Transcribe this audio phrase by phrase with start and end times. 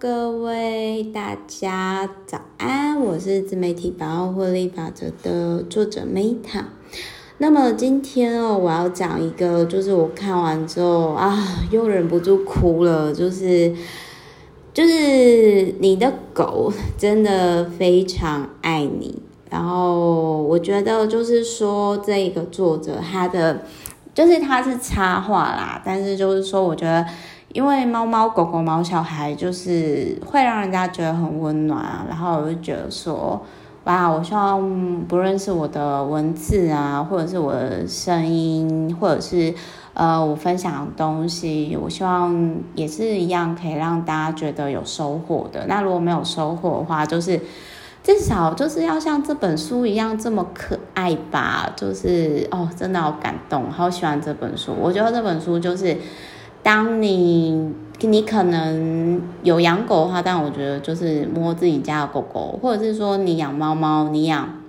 [0.00, 6.62] 各位大家早安，我是自媒体百万获利法则的作者 Meta。
[7.38, 11.36] 那么今天哦，我要讲一个，就是我看完之后啊，
[11.72, 13.74] 又忍不住哭了，就是
[14.72, 19.20] 就是你的狗真的非常爱你。
[19.50, 23.62] 然后我觉得就是说，这个作者他的
[24.14, 27.04] 就是他是插画啦，但是就是说，我觉得。
[27.58, 33.44] 因为猫猫狗狗毛小孩就是会让人家觉得很温暖啊，然后我就觉得说，
[33.82, 34.62] 哇，我希望
[35.08, 39.52] 不论是我的文字啊，或者是我的声音，或者是
[39.92, 42.32] 呃我分享的东西，我希望
[42.76, 45.66] 也是一样可以让大家觉得有收获的。
[45.66, 47.40] 那如果没有收获的话，就是
[48.04, 51.72] 至少就是要像这本书一样这么可爱吧。
[51.74, 54.72] 就是哦，真的好感动，好喜欢这本书。
[54.80, 55.96] 我觉得这本书就是。
[56.68, 64.60] 当你你可能有养狗的话，但我觉得就是摸自己家的狗狗，或者是说你养猫猫，你养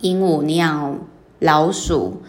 [0.00, 0.98] 鹦鹉，你养
[1.38, 2.20] 老鼠，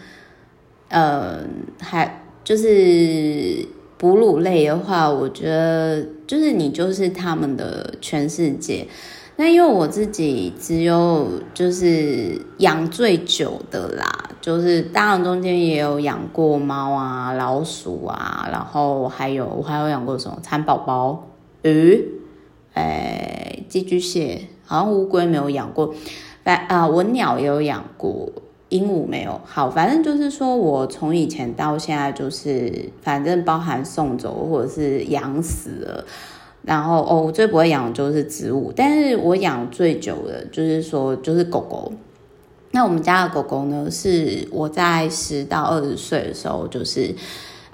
[0.88, 1.40] 呃，
[1.80, 3.66] 还就是
[3.98, 8.86] 哺乳类的话，我觉得就是你就是他们的全世界。
[9.38, 21.28] 那因为我自己只有就是养最久的啦，就是当然中间也有养过猫啊、老鼠啊，然后还有我还有养过什么蚕宝宝、
[21.60, 22.02] 鱼、
[22.72, 25.94] 诶寄居蟹，好像乌龟没有养过，
[26.42, 28.32] 反啊文鸟也有养过，
[28.70, 29.38] 鹦鹉没有。
[29.44, 36.04] 好，反正就是说我从以前到现在，就是反正包含送走或者是养死了。
[36.62, 41.92] 然后哦，我最不会养的就是植物，但是我养最久的，就是说就是狗狗。
[42.72, 47.14] 那我们家的狗狗呢，是我在十到二十岁的时候，就是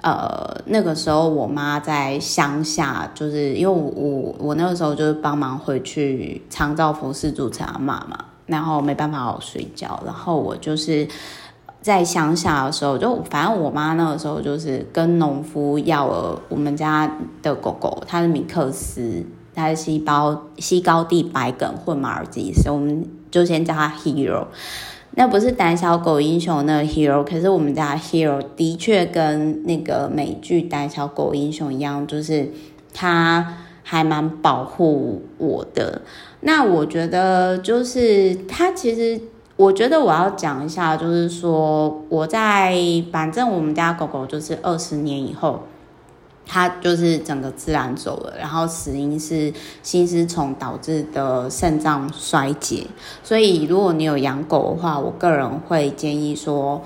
[0.01, 11.07] 呃那个时候我妈在乡下，就是因为我我那个时候就是帮忙回去长照服侍主持阿嬷嘛，然后没办法好好睡觉，然后我就是。
[11.83, 24.47] 在乡下的时候，就反正我妈那个时候就是跟农夫要了我们家的狗狗，它是米克斯，它是西包西高地白梗混马尔济斯，我们就先叫它 Hero。
[25.15, 32.49] 那不是胆小狗英雄那个 Hero，可是我们家 Hero 的确跟那个美剧胆小狗英雄一样，就是
[32.93, 36.01] 它还蛮保护我的。
[36.39, 39.19] 那我觉得就是它其实。
[39.55, 42.75] 我觉得我要讲一下，就是说我在
[43.11, 45.61] 反正我们家狗狗就是二十年以后，
[46.45, 52.87] 它就是整个自然走了，然后死因是心丝虫导致的肾脏衰竭。
[53.23, 56.81] 所以如果你有养狗的话，我个人会建议说，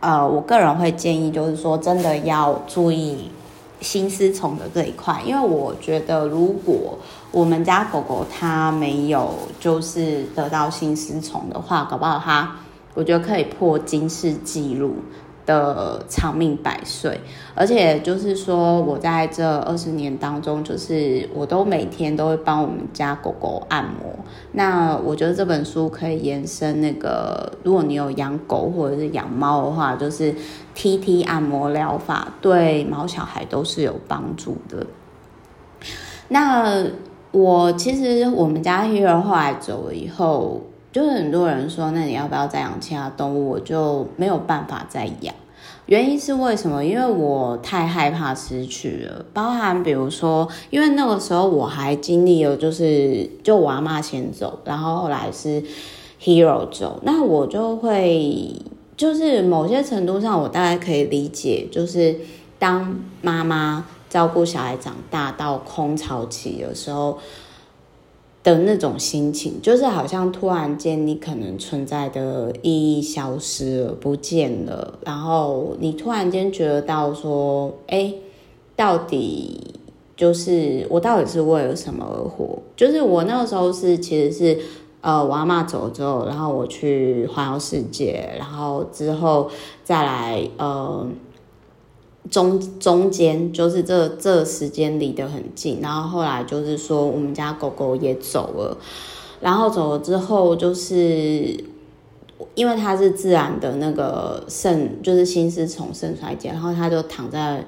[0.00, 3.30] 呃，我个人会建议就是说，真的要注意。
[3.80, 6.96] 心丝虫的这一块，因为我觉得如果
[7.32, 12.48] 我们家狗狗它没有就是得到心丝虫的话，搞不好它，
[12.94, 14.94] 我觉得可以破金氏纪录。
[15.44, 17.20] 的长命百岁，
[17.52, 24.14] 而且就是说，我在这二十年当中，就是我都每天都会帮我们家狗狗按摩。
[24.52, 30.32] 那我觉得这本书可以延伸那个，如果你有养狗或者是养猫的话，就是
[30.76, 34.86] TT 按摩疗法对毛小孩都是有帮助的。
[36.28, 36.86] 那
[37.32, 40.62] 我其实我们家 Hero 后来走了以后。
[40.92, 43.52] 就是很多人说，那你要不要再养其他动物？
[43.52, 45.34] 我就没有办法再养。
[45.86, 46.84] 原因是为什么？
[46.84, 49.24] 因为我太害怕失去了。
[49.32, 55.62] 包含比如说，因为那个时候我还经历了，就是就我阿嬷先走，然后后来是
[56.20, 58.54] Hero 走，那我就会
[58.94, 62.14] 就是某些程度上，我大概可以理解，就是
[62.58, 67.18] 当妈妈照顾小孩长大到空巢期的时候。
[68.44, 78.12] 的那种心情，就是好像突然间你可能存在的意义消失了，不见了，然后你突然间觉得到说，哎，
[78.74, 79.76] 到底
[80.16, 82.58] 就是我到底是为了什么而活？
[82.74, 84.58] 就是我那个时候是其实是，
[85.02, 89.48] 呃，我阿妈走了之后，然后我去环游世界，然后之后
[89.84, 91.06] 再来，呃。
[92.30, 98.78] 中中间就是这这时间离得很近，然后后来就是说我们家狗狗也走了，
[99.40, 101.52] 然后走了之后就是
[102.54, 107.66] 因为它是自然的那个肾，就是心丝虫肾衰竭，然后它就躺在，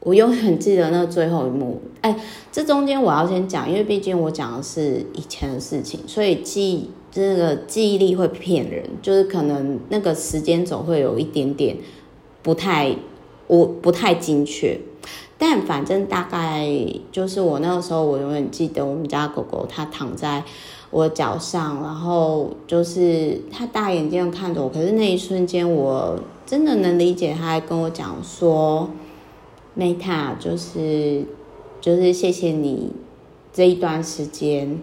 [0.00, 1.80] 我永远记得那最后一幕。
[2.00, 2.18] 哎，
[2.50, 11.76] 这中间我要先讲，因为毕竟我讲的是以前的事情，所以记这个记忆力会骗人，就是可能那个时间轴会有一点点
[12.42, 12.96] 不太。
[13.46, 14.80] 我不太精确，
[15.36, 16.66] 但反正大概
[17.10, 20.42] 就是我那个时候，我永远记得我们家狗狗它躺在
[20.90, 24.68] 我脚上，然后就是它大眼睛看着我。
[24.68, 28.88] 可是那一瞬间，我真的能理解它，跟我讲说
[29.76, 31.24] ：“Meta，就是
[31.80, 32.92] 就是谢谢你
[33.52, 34.80] 这一段时间，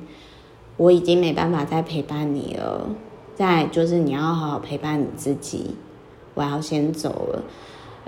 [0.78, 2.90] 我已经没办法再陪伴你了。
[3.36, 5.76] 再就是你要好好陪伴你自己，
[6.34, 7.44] 我要先走了。”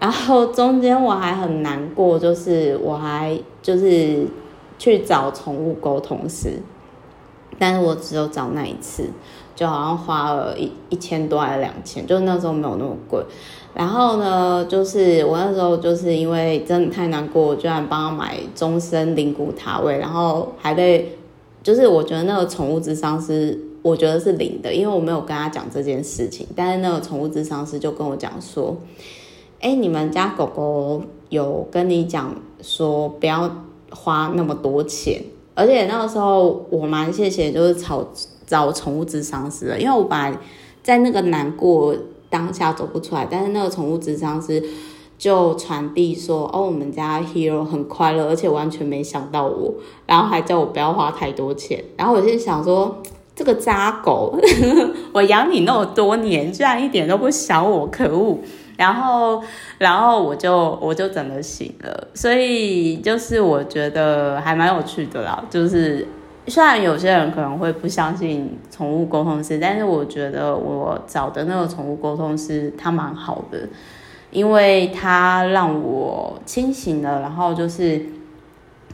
[0.01, 4.25] 然后中间我还很难过，就是我还就是
[4.79, 6.53] 去找宠物沟通师，
[7.59, 9.03] 但是我只有找那一次，
[9.55, 13.23] 就好像花了一一千多还是两千，就那时候没有那么贵。
[13.75, 21.15] 然后呢，就是我那时候就是因为真的太难过，我居然帮他买终身灵骨塔位，然后还被
[21.61, 28.75] 就是我觉得那个宠物智商师，我觉得是零的，因为我没有跟他讲这件事情，但是那个宠物智商师就跟我讲说。
[29.61, 33.49] 哎，你们家狗狗有跟你讲说不要
[33.91, 35.21] 花那么多钱，
[35.53, 38.03] 而且那个时候我蛮谢谢，就是找
[38.47, 40.35] 找宠物咨商师的，因为我本来
[40.81, 41.95] 在那个难过
[42.27, 44.63] 当下走不出来，但是那个宠物咨商师
[45.15, 49.75] 就传递说，哦，我们家 Hero 很快乐，而且完全没想到我，
[50.07, 52.97] 然后还叫我不要花太多钱，然后我就想说，
[53.35, 54.35] 这个渣狗，
[55.13, 58.39] 我养你那么多年，居然一点都不想我，可恶！
[58.81, 59.43] 然后，
[59.77, 65.43] 然后我就我就整个醒了，所以就是我觉得还蛮有趣的啦。
[65.51, 66.07] 就是
[66.47, 73.69] 虽然有些人可能会不相信宠物沟通师，但是我觉得我找的那个宠物沟通师他蛮好的，
[74.31, 78.03] 因为他让我清醒了，然后就是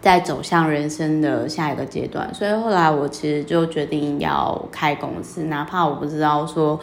[0.01, 2.29] 在走向人生的下一个阶段。
[2.33, 6.77] 所以后来我其实就决定要开公司，哪怕我不知道说。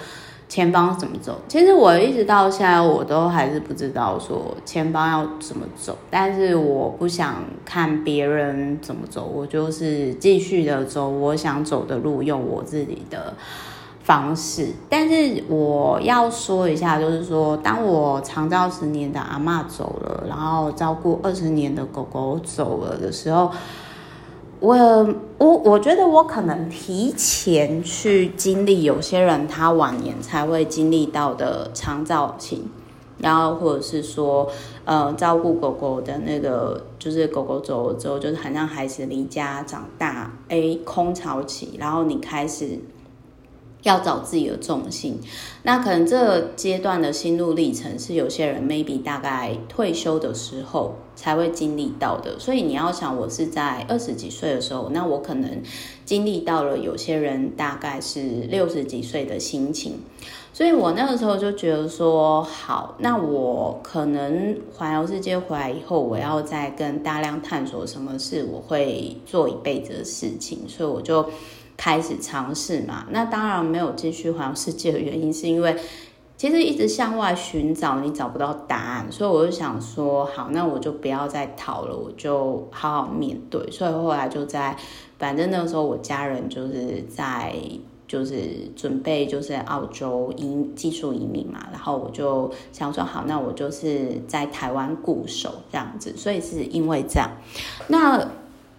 [0.54, 1.36] 前方怎么走？
[1.48, 5.98] 其实我一直到现在，我都还是不知道说前方要怎么走。
[6.08, 13.34] 但是我不想看别人怎么走，我就是继续的走我想走的路，用我自己的
[14.04, 14.68] 方式。
[14.88, 23.50] 但是我要说一下，就是说，当我长照十年的阿嬷走了，然后照顾二十年的狗狗走了的时候。
[24.64, 32.62] 我我我觉得我可能提前去经历有些人他晚年才会经历到的长照期，
[33.18, 34.50] 然后或者是说，
[34.86, 42.78] 呃，照顾狗狗的那个，就是狗狗走了之后，就是很让孩子离家长大，哎，空巢期，然后你开始。
[43.84, 45.20] 要找自己的重心，
[45.62, 52.38] 那可能这个阶段的心路历程是有些人 maybe 大概退休的时候才会经历到的。
[52.38, 55.62] 所以你要想，我是在二十几岁的时候，那我可能
[56.06, 60.00] 经历到了有些人大概是六十几岁的心情。
[60.54, 71.28] 所以我那个时候就觉得说，好，那我可能环游世界回来以后，我要再跟大量探索什么是我会做一辈子的事情，所以我就。
[71.76, 75.76] 开始尝试嘛，那当然没有继续环游世界的原因，是因为
[76.36, 83.70] 其实一直向外寻找，你找不到答案，所以我就想说，好，那我就不要再逃了，我就好好面对。
[83.70, 84.76] 所以后来就在，
[85.16, 87.54] 反正那个时候我家人就是在，
[88.08, 88.36] 就是
[88.74, 97.30] 准备就是澳洲移技术移民嘛，然后我就想说，好，那我就是在台湾固守这样子，所以是因为这样，
[97.88, 98.28] 那。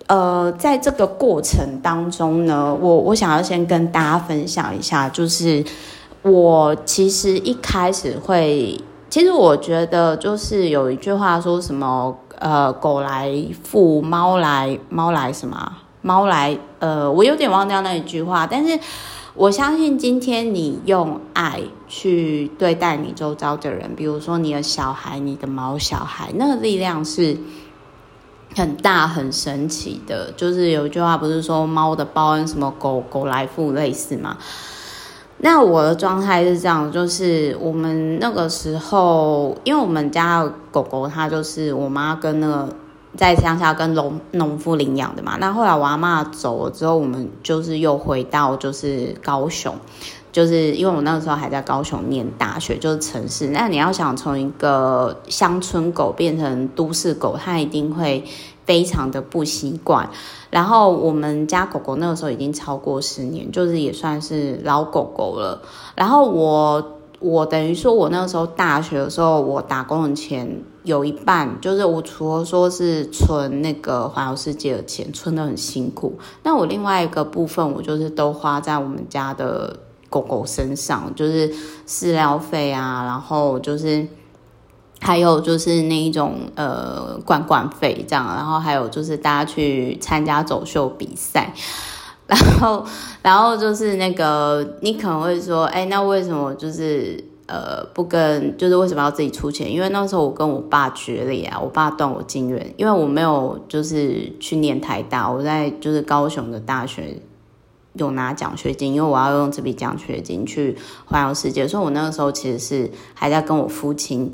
[0.07, 5.65] 呃，在这个过程当中呢，我我想要先跟大家分享一下，就是
[6.21, 13.31] 我其实一开始会，其实我觉得就是有一句话说什么，呃，狗来
[13.63, 15.71] 富，猫来猫来什么，
[16.03, 18.79] 猫来，呃，我有点忘掉那一句话，但是
[19.33, 27.35] 我相信今天你用爱去对待你周遭的人，比如说你的小孩，你的毛小孩，那个力量是。
[28.55, 34.37] 很大很神奇的，就是有一句话不是说猫的报恩，什么狗狗来富类似吗？
[35.39, 42.69] 那我的状态是这样，就是我们那个时候，因为我们家狗狗它就是我妈跟那个
[43.17, 45.35] 在乡下跟农农夫领养的嘛。
[45.37, 49.75] 那后来我阿嬷走了之后，我们就是又回到就是高雄。
[50.35, 53.47] 就是因为我那个时候还在高雄念大学，就是城市。
[53.47, 58.21] 那你要想从一个乡村狗变成都市狗，它一定会
[58.65, 60.09] 非常的不习惯。
[60.49, 65.61] 然后我们家狗狗那个时候已经超过十年，就是也算是老狗狗了。
[65.95, 76.19] 然后我我等于说，我那个时候大学的时候，我打工的钱有一半，就是我除了说是存那个环游世界的钱，存得很辛苦。
[76.43, 79.77] 那我另外一个部分，我就是都花在我们家的。
[80.15, 81.53] 狗狗身上就是
[81.85, 84.07] 饲料费啊，然后就是
[85.01, 91.53] 还有就是那一种呃罐罐费这样，然后还有就是大家去参加走秀比赛，
[92.27, 92.85] 然后
[93.21, 99.69] 然后就是那个你可能会说，哎，那为什么就是呃不跟就是为什么要自己出钱？
[99.69, 107.17] 因为那时候我跟我爸决裂啊，我爸断我经源，因为我没有就是去念台大，我在就是高雄的大学
[107.95, 114.31] 有拿奖学金，因为我要用这笔奖学金去环游世界，所以我那个时候其实是还在跟我父亲。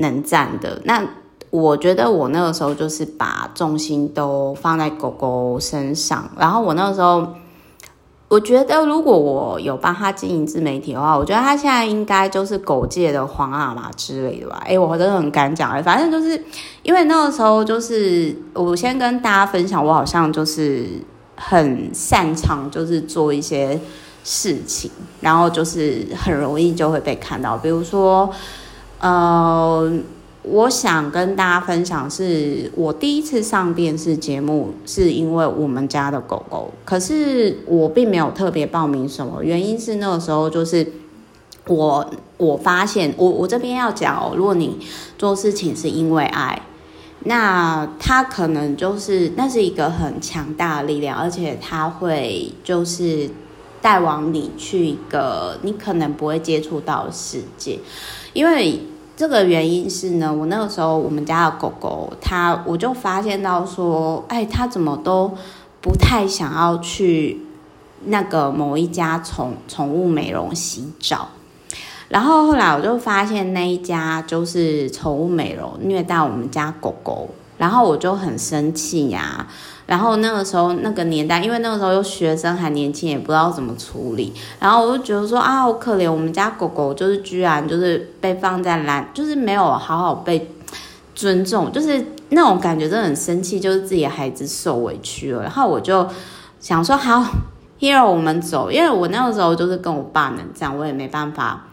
[0.00, 1.04] 能战的那，
[1.50, 6.30] 我觉得我那个时候就是把重心都放在狗狗身上。
[6.38, 7.26] 然后我那个时候，
[8.28, 14.62] 我觉得如果我有帮他经营自媒体的话，我觉得他现在应该就是狗界的皇阿玛之类的吧。
[14.64, 16.40] 哎，我真的很敢讲，反正就是
[16.84, 20.86] 因为那个时候，就是我先跟大家分享，我好像就是
[21.38, 23.80] 很擅长，就是做一些
[24.24, 24.90] 事情，
[25.20, 28.30] 然后就是很容易就会被看到，比如说。
[29.00, 29.88] 呃，
[30.42, 36.74] 我想跟大家分享，是我第一次上电视节目，是因为我们家的狗狗。
[36.84, 40.84] 可是我并没有特别报名什么，原因是那个时候就是
[41.68, 44.78] 我我发现，我我这边要讲哦，如果你
[45.16, 46.60] 做事情是因为爱，
[47.24, 53.28] 那它可能就是那是一个很强大的力量，而且它会就是
[53.80, 57.78] 带往你去一个你可能不会接触到的世界。
[58.32, 58.80] 因为
[59.16, 65.32] 这个原因是呢，我那个时候我们家的狗狗，它我就发现到说，哎，它怎么都
[65.80, 67.40] 不太想要去
[68.04, 71.28] 那个某一家宠宠物美容洗澡，
[72.08, 79.46] 然后后来我就发现那一家就是宠物美容虐待我们家狗狗，然后我就很生气呀、
[79.86, 84.32] 然后那个时候那个年代，因为那个时候又学生还年轻，也不知道怎么处理。
[84.58, 90.50] 然后我就觉得说啊，好可怜，我们家狗狗就是居然就是被放在拦，就是没有好好被
[91.14, 95.42] 尊重，就是那种感觉真的很生气，就是自己的孩子受委屈了。
[95.42, 96.06] 然后我就
[96.60, 97.24] 想说好，
[97.80, 101.67] Hero，我们走，因为我那个时候就是跟我爸能这样，我也没办法，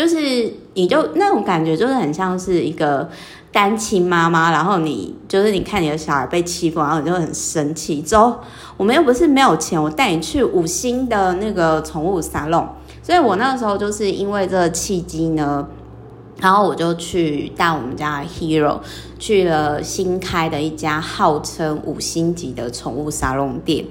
[0.00, 3.10] 就是你就那种感觉就是很像是一个。
[3.52, 8.00] 单亲妈妈，然后你就是你看你的小孩被欺负，然后你就很生气。
[8.00, 8.38] 走，
[8.76, 12.64] 我们又不是没有钱，我带你去五星的那个宠物沙龙。
[13.02, 15.66] 所以我那个时候就是因为这个契机呢，
[16.40, 18.78] 然后我就去带我们家的 Hero
[19.18, 23.84] 去了新开的一家号称五星级的宠物沙龙店。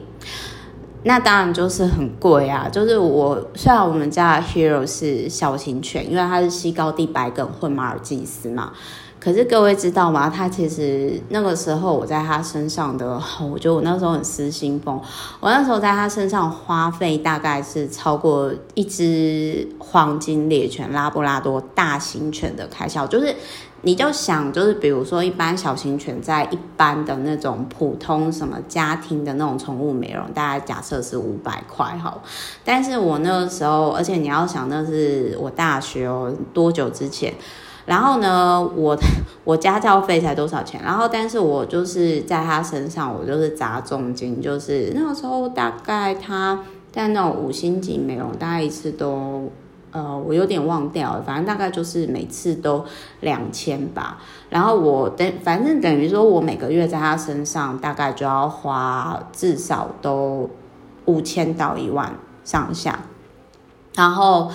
[1.04, 8.74] 那当然就是很贵啊，就是我虽然我们家的 Hero 是小型犬，因为它是西高地白梗混马尔济斯嘛。
[9.20, 10.30] 可是各位知道吗？
[10.30, 14.98] 他其实那个时候我在他身上的，我觉得我那时候很失心疯。
[15.42, 23.06] 我那时候在他身上花费大概是超过一只黄金猎犬拉布拉多大型犬的开销。
[23.06, 23.36] 就是
[23.82, 32.22] 你就想，就是比如说一般小型犬在一般的那种普通什么家庭的那种宠物美容，大概假设是五百块好。
[32.64, 37.34] 但是我那个时候，而且你要想，那是我大学哦，多久之前？
[37.86, 38.96] 然后呢，我
[39.44, 40.80] 我家教费才多少钱？
[40.84, 46.60] 然后，但是我就是在他身上，我就是砸重金，就是那个时候大概他
[46.92, 49.52] 在那种五星级美容，大概一次都
[49.92, 52.86] 呃，我有点忘掉了，反正大概就是每次都
[53.22, 54.22] 两千吧。
[54.50, 60.50] 然后我等，反正等于说我每个月在他身上大概就要花至少都
[61.06, 63.00] 五千到一万上下。
[63.96, 64.52] 然后，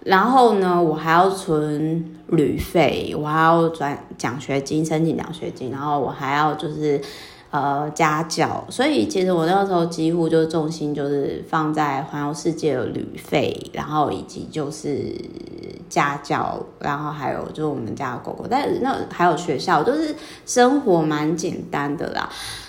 [0.00, 2.10] 然后呢，我还要存。
[2.28, 6.98] 旅费，我还要转奖学金，申请奖学金，然后我还要就是
[7.54, 15.14] 呃家教，所以其实我那时候几乎就重心就是放在环游世界的旅费，然后以及就是
[15.88, 20.12] 家教，然后还有就是我们家的狗狗，但那还有学校，就是
[20.44, 22.28] 生活蛮简单的啦。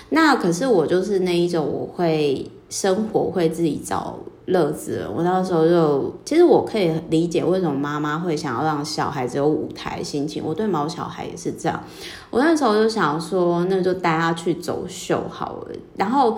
[0.10, 4.20] 那可是我就是那一种，我会生活会自己找。
[4.46, 10.44] 乐子，我那时候就其实我可以理解为什么妈妈会想要让小孩子有舞台心情。
[10.46, 11.84] 我对毛小孩也是这样。
[12.30, 15.76] 我那时候就想说，那就带他去走秀好了。
[15.98, 16.38] 然后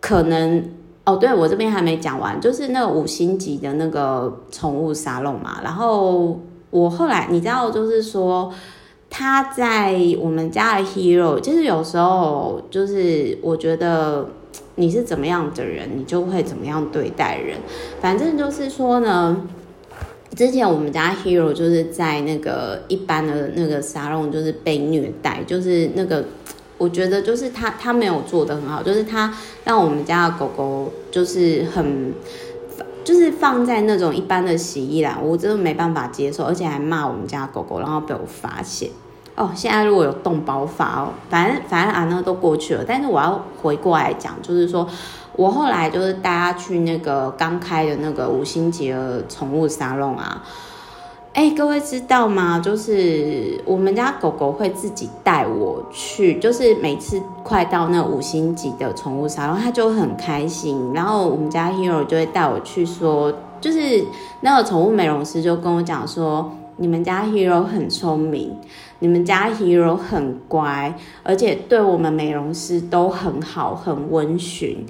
[0.00, 0.64] 可能
[1.04, 5.60] 哦，对，我这边还没讲完，就是那个五星级的那个宠物沙龙嘛。
[5.62, 8.50] 然后我后来你知道，就是说
[9.10, 14.26] 他在我们家的 Hero，其实有时候就是我觉得。
[14.80, 17.58] 你是怎么样的人，你就会怎么样对待人。
[18.00, 19.46] 反正就是说呢，
[20.34, 26.24] 之前我们家 Hero 就是在那个一般的那个沙龙，就是被虐待，就是那个
[26.78, 29.32] 我觉得就是他他没有做的很好，就是他
[29.64, 32.14] 让我们家的狗狗就是很
[33.04, 38.90] 就是放在那种一般的洗衣篮，我真的没办法接受，而且还骂我们家狗狗，然后被我发现。
[39.36, 42.84] 哦，现在如果有动保法哦，反正反正啊，那都过去了。
[42.86, 44.86] 但是我要回过来讲，就是说
[45.36, 50.42] 我后来就是带他去那个刚开的那个五星级的宠物沙龙啊。
[51.32, 52.58] 哎，各位知道吗？
[52.58, 60.90] 就是我们家狗狗会自己带我去，就是每次快到那五星级的宠物沙龙，它就很开心。
[60.92, 64.04] 然后我们家 Hero 就会带我去说，就是
[64.40, 68.56] 那个宠物美容师就跟我讲说，你们家 Hero 很聪明。
[69.00, 74.86] 你们家 Hero 很乖，而且对我们美容师都很好，很温驯，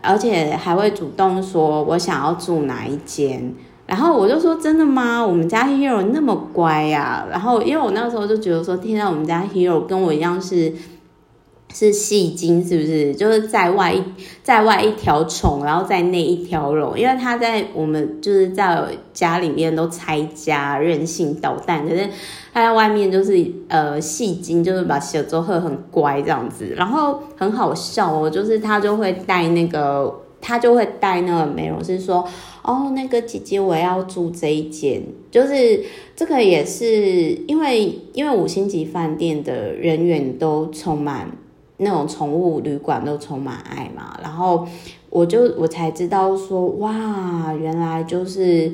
[0.00, 3.52] 而且还会主动说我想要住哪一间。
[3.86, 5.24] 然后我就说真的吗？
[5.26, 10.72] 我们家 Hero 那么乖呀、然后因为我那时候就觉得说，听到我们家 Hero 跟我一样是。
[11.74, 13.14] 是戏精是不是？
[13.14, 14.02] 就是在外一
[14.42, 16.98] 在外一条虫，然后在内一条龙。
[16.98, 22.06] 因为他在我们就是在家里面都拆家、任性捣蛋，可是
[22.52, 28.28] 他在外面就是呃戏精，就是把小周贺很乖这样子，然后很好笑哦。
[28.28, 32.28] 就是他就会带那个，他就会带那个美容师说
[32.62, 35.02] ：“哦，那个姐姐我要住这一间。”
[35.32, 35.82] 就是
[36.14, 41.30] 这个也是因为因为五星级饭店的人员都充满。
[41.82, 44.66] 那种宠物旅馆都充满爱嘛，然后
[45.10, 48.72] 我就我才知道说，哇，原来就是，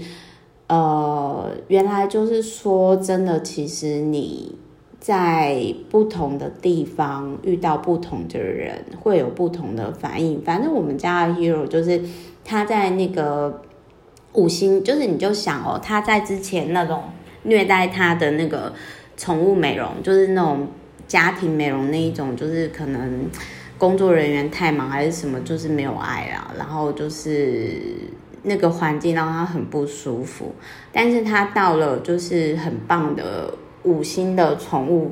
[0.68, 4.54] 呃，原来就是说，真的，其实你
[5.00, 10.40] 在不同的地方遇到不同的人，会有不同的反应。
[10.42, 12.00] 反正我们家的 Hero 就是
[12.44, 13.62] 他在那个
[14.34, 17.02] 五星，就是你就想哦，他在之前那种
[17.42, 18.72] 虐待他的那个
[19.16, 20.68] 宠物美容，就是那种。
[21.08, 23.26] 家庭美容那一种，就是可能
[23.76, 26.54] 工作人员太忙还是什么，就是没有爱啊。
[26.56, 27.72] 然后就是
[28.42, 30.54] 那个环境让他很不舒服。
[30.92, 35.10] 但是他到了就是很棒的五星的宠物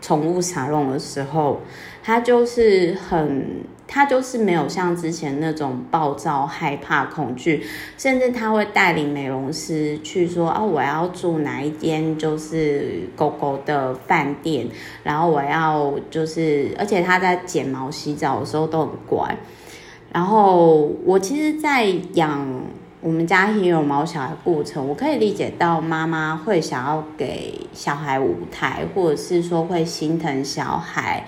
[0.00, 1.60] 宠物沙龙的时候，
[2.02, 3.64] 他就是很。
[3.94, 7.64] 他就是没有像之前那种暴躁、害怕、恐惧，
[7.96, 14.66] 甚至他会带领美容师去说：“哦，我要住哪一间就是狗狗的饭店，
[15.04, 19.38] 然后我要就是，而且他在剪毛、洗澡的时候都很乖。
[20.12, 22.44] 然后我其实，在养
[23.00, 31.24] 我们家 Hero 毛小孩过程，我可以理解到妈妈会想要给小孩舞台，或者是说会心疼小孩。”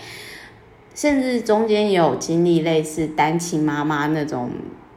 [0.97, 4.51] 甚至中间也有经历类似单亲妈妈那种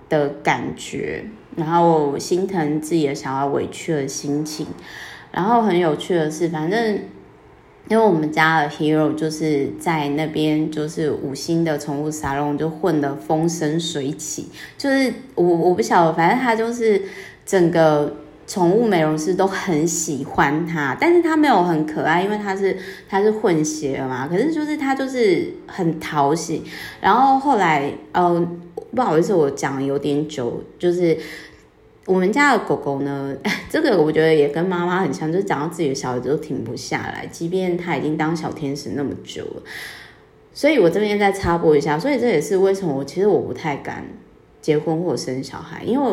[0.08, 1.26] 的感觉，
[1.58, 4.66] 然后心疼自己的小孩委屈的心情。
[5.32, 7.00] 然后很有趣的是，反正
[7.90, 14.48] 因为我们家的 Hero 就是在那边，就是五星的宠物沙龙就混得风生水起。
[14.78, 17.04] 就是我我不晓得，反正他就是
[17.46, 18.16] 整个。
[18.50, 22.76] 宠物美容师都很喜欢它，但是它没有很可爱，因为它是
[23.08, 24.28] 它是混血嘛。
[24.28, 26.64] 可是就是它就是很讨喜。
[27.00, 28.50] 然后后来，呃，
[28.96, 31.16] 不好意思，我讲有点久，就是
[32.08, 33.38] 我们家的狗狗呢，
[33.70, 39.62] 这个我觉得也跟妈妈很像，就是讲到自己的小孩子都停不下来，即便它已经当小天使那么久了。
[40.56, 44.04] 所以我这边再插播一下，所以这也是为什么我其实我不太敢
[44.60, 46.12] 结婚或生小孩，因为。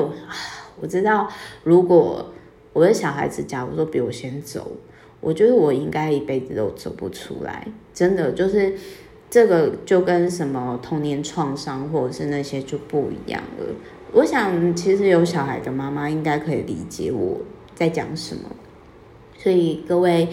[0.81, 1.29] 我知道，
[1.65, 2.33] 如果
[2.73, 4.73] 我的小孩子假如说比我先走，
[5.21, 7.67] 我觉得我应该一辈子都走不出来。
[7.95, 8.75] 真的，就是
[9.31, 13.67] 这个就跟什么童年创伤或者是那些就不一样了。
[14.12, 17.41] 我想，其实有小孩的妈妈应该可以理解我
[17.75, 18.43] 在讲什么。
[19.37, 20.29] 所以各位。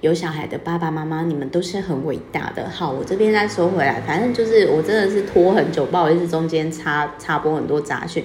[0.00, 2.68] 有小孩的爸爸妈妈，你们都是很伟大的。
[2.70, 8.22] 好，我这边再说回来，反正就是我真的是拖很久，不好意思，中间插插播很多杂讯。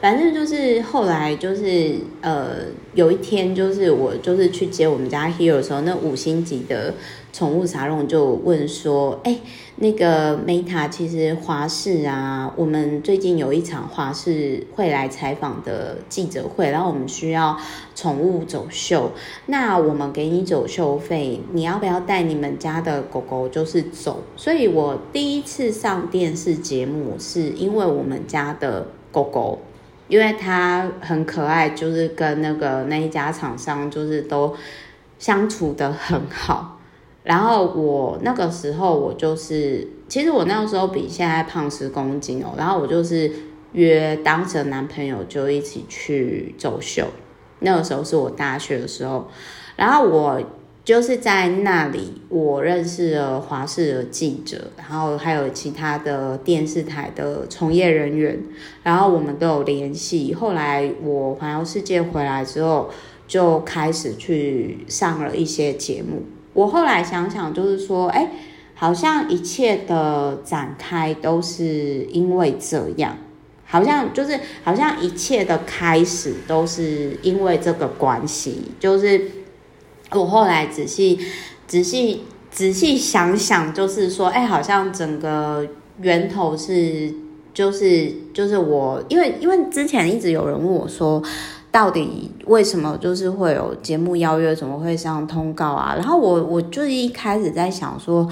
[0.00, 2.58] 反正就是后来就是呃，
[2.94, 6.94] 有一天就是我就是去接我们家 Hero 的时候，那五星级的。
[7.36, 9.38] 宠物沙龙就问说：“哎，
[9.76, 17.54] 那个 Meta，其实华视啊，我们最近有一场华视会来采访的记者会，然后我们需要
[17.94, 19.12] 宠物走秀，
[19.44, 24.22] 那我们给你走秀费，你要不要带你们家的狗狗就是走？
[24.34, 29.58] 所以我第一次上电视节目，是因为我们家的狗狗，
[30.08, 34.54] 因为它很可爱，就是跟那个那一家厂商就是都
[35.18, 36.72] 相处得很好。”
[37.26, 42.54] 然后我那个时候，我就是，其实我那个时候比现在胖十公斤哦。
[42.56, 43.28] 然后我就是
[43.72, 47.08] 约当时的男朋友就一起去走秀，
[47.58, 49.26] 那个时候是我大学的时候。
[49.74, 50.40] 然后我
[50.84, 58.40] 就是在那里，我认识了华视的记者，然后还有其他的电视台的从业人员，
[58.84, 60.32] 然后我们都有联系。
[60.32, 62.88] 后来我环游世界回来之后，
[63.26, 66.22] 就开始去上了一些节目。
[66.56, 68.30] 我后来想想，就是说，哎，
[68.74, 73.18] 好像一切的展开都是因为这样。
[73.68, 78.72] 好像就是，好像一切的开始都是因为这个关系。
[78.80, 79.20] 就是
[80.12, 81.18] 我后来仔细、
[81.66, 85.66] 仔细、仔细想想，就是说，哎，好像整个
[86.00, 87.12] 源头是，
[87.52, 91.20] 就是，就是我，因为，因为之前一直有人问我说，
[91.76, 95.94] 到底为什么就是会有节目邀约，怎么会上通告啊？
[95.94, 98.26] 然后我，我就一开始在想说，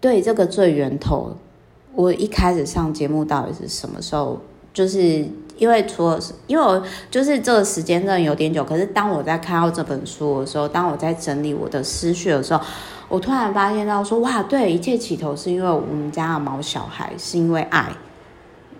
[0.00, 1.36] 对这个最源头，
[1.94, 4.38] 我一开始上节目到底是什么时候？
[4.72, 5.26] 就是
[5.58, 8.64] 因为除了，因为我就是这个时间真的有点久。
[8.64, 12.64] 可是当我在看到这本书的时候，当我在整理我的思绪的时候，
[13.10, 17.92] 我突然发现到说，哇，对，一切起头是因为我们家的毛小孩，是因为爱。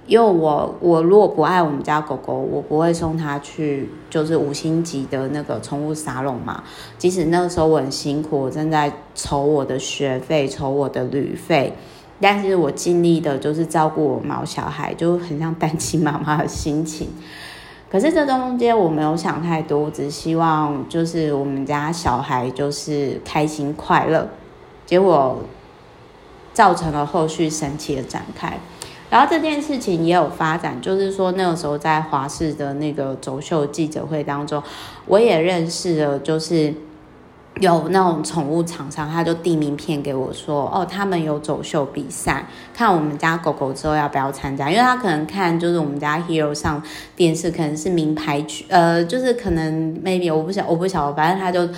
[0.07, 6.65] 因为我我如果不爱我们家狗狗，我不会送它去就是五星级的那个宠物沙龙嘛。
[6.99, 11.73] 即使那个时候我很辛苦，我正在筹我的学费，筹我的旅费。
[12.21, 17.09] 但是我尽力的就是照顾我毛小孩，就很像单亲妈妈的心情。
[17.91, 24.29] 可是这中间我没有想太多，我只希望就是我们家小孩就是开心快乐。
[24.85, 25.39] 结果
[26.53, 28.59] 造成了后续神奇的展开。
[29.11, 34.63] 然后这件事情也有发展，就是说那个时候在华视的那个走秀记者会当中，
[35.07, 36.73] 我也认识了，就是。
[37.61, 44.71] 有那种宠物厂商，他就递名片给我说：“哦，他们有走秀比赛，看我们家狗狗之后要不要参加？
[44.71, 46.81] 因为他可能看就是我们家 Hero 上
[47.17, 51.69] 电视，可能是名牌区，呃，就是可能 maybe 我不晓我不晓得，反正他就。”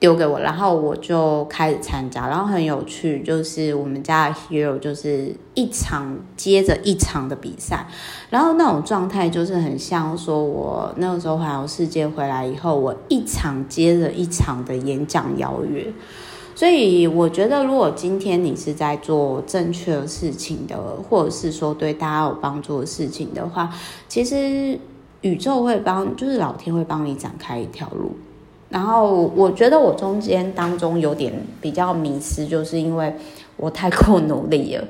[0.00, 7.86] 丢给我，然后我就开始参加，然后很有趣，就是我们家的 hero 就是一场接着一场的比赛，
[8.30, 15.92] 然后那种状态就是很像说，我那个时候环游世界回来以后，我一场接着一场的演讲邀约，
[16.54, 20.78] 所以我觉得，如果今天你是在做正确的事情的，
[21.10, 23.70] 或者是说对大家有帮助的事情的话，
[24.08, 24.80] 其实
[25.20, 28.14] 宇宙会帮，就是老天会帮你展开一条路。
[28.70, 31.30] 然后我觉得我中间当中有点
[31.60, 33.14] 比较迷失，就是因为
[33.58, 34.84] 我太过努力了。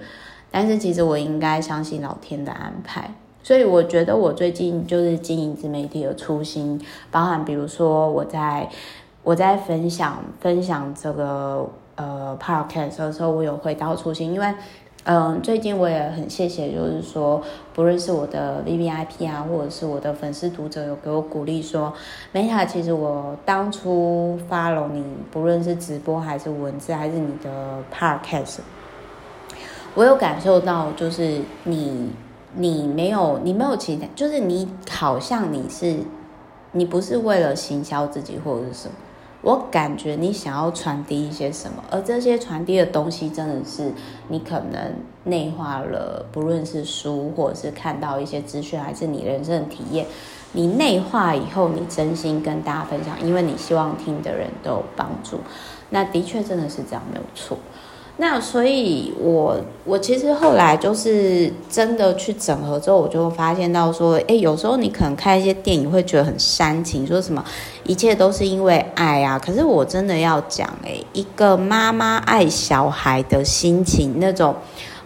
[0.50, 3.12] 但是其实我应该相信老天的安排。
[3.42, 8.68] 所以我觉得我最近就是经营自媒体的初心，包含比如说我在
[9.24, 14.54] 我在分享分享这个呃 podcast 的时候，我有回到初心，因为。
[15.04, 21.90] 嗯，最近我也很谢谢，就是说，不论是我的 VVIP 啊，或者是我的粉丝读者，有给我鼓励说
[22.34, 28.58] ，Meta，其实我当初 follow 你，不论是直播还是文字，还是你的 podcast，
[29.94, 32.10] 我有感受到，就是你，
[32.54, 35.96] 你没有，你没有其他，就是你好像你是，
[36.72, 38.94] 你不是为了行销自己或者是什么。
[39.42, 43.90] 我感觉你想要传递一些什么，而这些传递的东西真的是
[44.28, 50.06] 你可能内化了，不论是书或者是看到一些资讯，还是你人生的体验，
[50.52, 55.38] 你内化以后，你真心跟大家分享，因为你希望听的人都有帮助，
[55.88, 57.56] 那的确真的是这样，没有错。
[58.20, 59.56] 那所以我，
[59.86, 67.42] 我其实后来就是真的去整合之后，我就发现到说，诶，有时候你可能看一些电影会觉得很煽情，说什么
[67.84, 69.38] 一切都是因为爱啊。
[69.38, 74.54] 可是我真的要讲，诶，一个妈妈爱小孩的心情，那种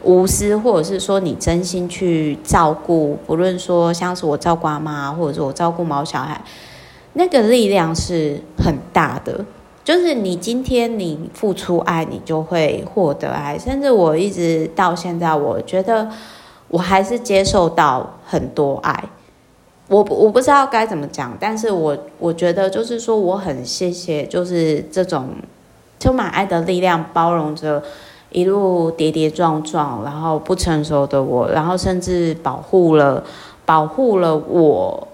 [0.02, 6.42] 无私，或者是说你真心去照顾，不论说像是我照顾阿妈，或者是我照顾毛小孩，
[7.12, 9.44] 那个力量是很大的。
[9.84, 13.58] 就是你今天你付出爱，你就会获得爱。
[13.58, 16.08] 甚至我一直到现在，我觉得
[16.68, 19.04] 我还是接受到很多爱。
[19.88, 25.28] 我我不知道该怎么讲，但是我我觉得就是说，我很谢谢，就是这种
[26.00, 27.82] 充满爱的力量，包容着
[28.30, 33.22] 一路跌跌撞撞，然后不成熟的我，然后甚至保护了
[33.66, 35.08] 保护了我。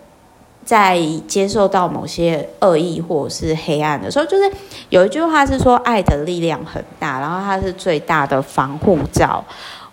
[0.71, 4.49] 在接受到某些恶意或者是黑暗的时候，就是
[4.89, 9.45] 有一句话是说，爱的力量很大，然后它是最大的防护罩。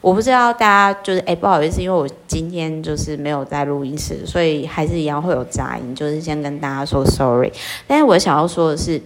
[0.02, 7.52] 我不知道大家就是哎，不好意思，因为我今天就是没有在录音室，所以还是一样会有杂音，就是先跟大家说 sorry。
[7.88, 9.02] 但是我想要说的是，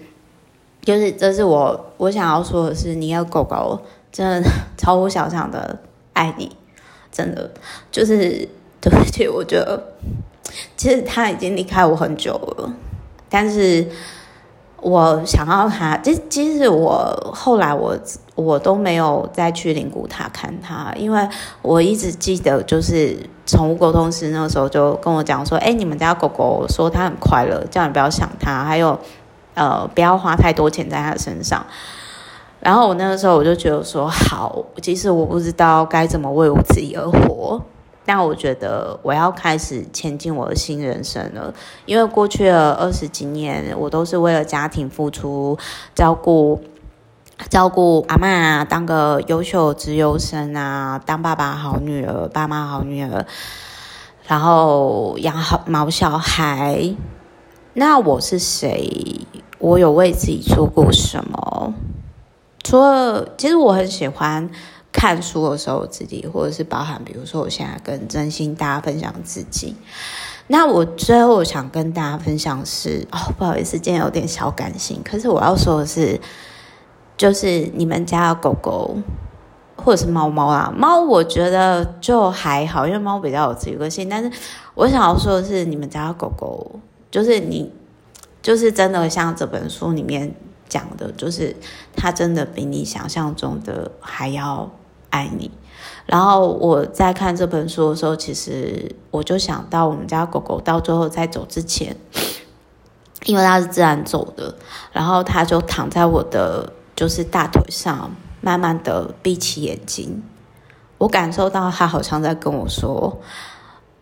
[0.83, 3.79] 就是这是我我想要说的是，你的狗狗
[4.11, 5.79] 真的超乎想象的
[6.11, 6.51] 爱你，
[7.09, 7.49] 真的
[7.89, 8.45] 就是
[8.81, 9.81] 对不起，我觉得。
[10.75, 12.73] 其实他已经离开我很久了，
[13.29, 13.87] 但是
[14.81, 17.97] 我想要他，其实其实我后来我
[18.35, 21.27] 我都没有再去灵骨塔看他，因为
[21.61, 28.97] 我一直记得就是宠物沟通师那时候就跟我讲说，哎，你们家狗狗说它很快乐，叫你不要想它，还有
[29.53, 31.63] 呃不要花太多钱在它身上。
[32.59, 37.61] 然后我那个时候我就觉得说，好，其实我不知道该怎么为我自己而活。
[38.03, 41.53] 但我觉得我要开始前进我的新人生了，
[41.85, 45.57] 因为过去的二十几年，我都是为了家庭付出，
[45.93, 46.59] 照顾
[47.49, 53.25] 照顾阿嬷，当个优秀资优生啊，当爸爸好女儿，爸妈好女儿，
[54.27, 56.95] 然后养好毛小孩。
[57.73, 59.21] 那我是谁？
[59.59, 61.73] 我有为自己做过什么？
[62.63, 64.49] 除了，其实我很喜欢。
[64.91, 69.75] 看书的时候，自己或者是包含，比如说我现在跟真心大家分享自己。
[70.47, 75.01] 那我最后想跟大家分享是哦，不好意思，今天有点小感性。
[75.01, 76.19] 可是我要说的是，
[77.15, 78.97] 就是你们家的狗狗
[79.77, 84.09] 或者是猫猫啊，猫我觉得就还好，因为猫比较有自己个性。
[84.09, 84.29] 但是
[84.75, 87.71] 我想要说的是，你们家的狗狗，就是你，
[88.41, 90.35] 就是真的像这本书里面
[90.67, 91.55] 讲的，就是
[91.95, 94.69] 它真的比你想象中的还要。
[95.11, 95.51] 爱你，
[96.07, 101.95] 然后我在看这本书的时候，其实我就想到我们家狗狗到最后在走之前，
[103.25, 104.55] 因为它是自然走的，
[104.91, 108.09] 然后它就躺在我的就是大腿上，
[108.41, 110.23] 慢慢的闭起眼睛，
[110.97, 113.21] 我感受到它好像在跟我说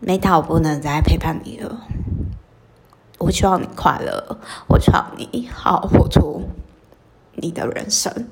[0.01, 1.81] ：“Meta，我不能再陪伴你了，
[3.17, 6.43] 我希望你快乐，我希望你好好活出
[7.35, 8.27] 你的人生。”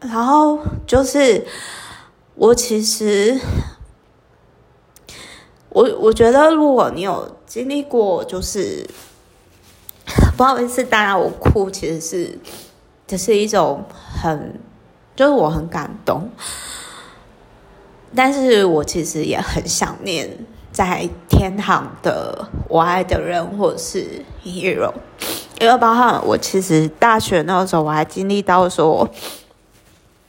[0.00, 1.44] 然后就是，
[2.36, 3.36] 我其实，
[5.70, 8.88] 我我觉得，如果你有经历过，就是
[10.36, 12.38] 不好意思，当然我哭，其实是
[13.08, 13.84] 这是一种
[14.22, 14.60] 很，
[15.16, 16.30] 就是我很感动，
[18.14, 20.30] 但是我其实也很想念
[20.70, 24.92] 在天堂的我爱的人，或者是 hero，
[25.60, 29.10] 因为包括我其实大学那个时候，我还经历到说。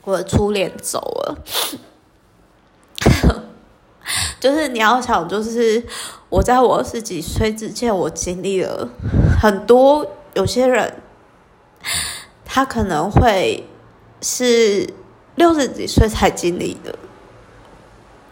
[0.04, 1.38] 我的初恋走了，
[4.40, 5.84] 就是你要想，就是
[6.30, 8.88] 我在我二十几岁之前，我经历了
[9.40, 10.06] 很多。
[10.34, 11.02] 有些人
[12.44, 13.66] 他可能会
[14.22, 14.88] 是
[15.34, 16.96] 六十几岁才经历的，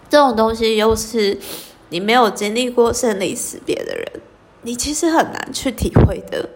[0.09, 1.39] 这种东西又是
[1.91, 4.21] 你没有经历过生离死别的人，
[4.63, 6.49] 你其实很难去体会的。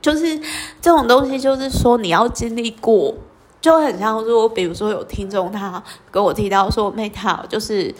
[0.00, 0.38] 就是
[0.80, 3.14] 这种东西，就是说你要经历过。
[3.60, 7.94] 就很像说，比如说有听众他跟我提到说，Meta 就是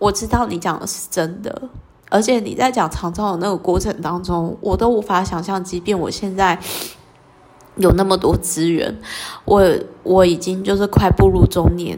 [0.00, 1.62] 我知道你讲的是真的，
[2.10, 6.58] 而且你在讲长照的那个过程当中，我都无法想象，即便我现在
[7.76, 8.98] 有那么多资源，
[9.44, 9.62] 我
[10.02, 11.96] 我已经就是快步入中年，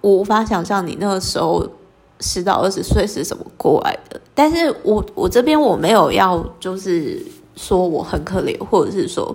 [0.00, 1.68] 我无法想象你那个时候
[2.20, 4.20] 十到二十岁是怎么过来的。
[4.34, 7.20] 但是我我这边我没有要就是
[7.56, 9.34] 说我很可怜，或者是说。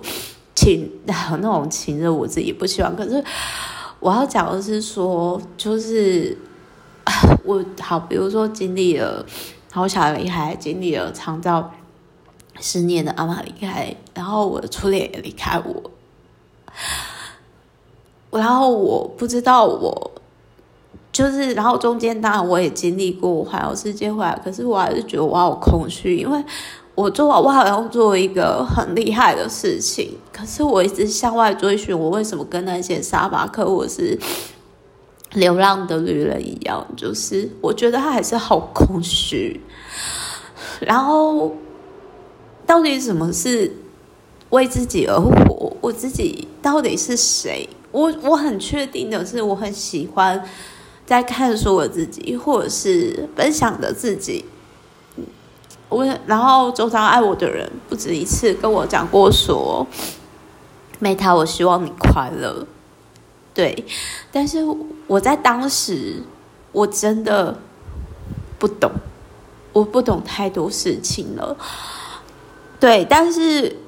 [0.58, 2.96] 情 那种情人，我自己不喜欢。
[2.96, 3.22] 可是
[4.00, 6.36] 我要讲的是说，就是
[7.44, 9.24] 我好，比如说经历了
[9.70, 11.70] 好小的离开，经历了长照
[12.58, 15.90] 十年的阿妈离开，然后我的初恋也离开我，
[18.40, 20.10] 然后我不知道我
[21.12, 26.44] 就是，然后中间当然我也经历过环游世界回来，可是我还是觉得我好空虚，因为。
[26.98, 34.18] 我做，我好像做一个很厉害的事情，可是我一直向外追寻，我为什么跟那些沙发客或是
[35.34, 36.84] 流浪的旅人一样？
[36.96, 39.60] 就是我觉得他还是好空虚。
[40.80, 41.52] 然后，
[42.66, 43.72] 到底什么是
[44.50, 45.76] 为自己而活？
[45.80, 47.68] 我自己到底是谁？
[47.92, 50.42] 我我很确定的是，我很喜欢
[51.06, 54.44] 在看书的自己，或者是分享的自己。
[55.88, 59.86] 我然后周遭爱我的人不止一次跟我讲过说
[61.00, 62.66] ，Meta，我希望你快乐。
[63.54, 63.86] 对，
[64.30, 64.58] 但是
[65.06, 66.22] 我在当时
[66.72, 67.58] 我真的
[68.58, 68.92] 不懂，
[69.72, 71.56] 我不懂太多事情了。
[72.78, 73.78] 对，但是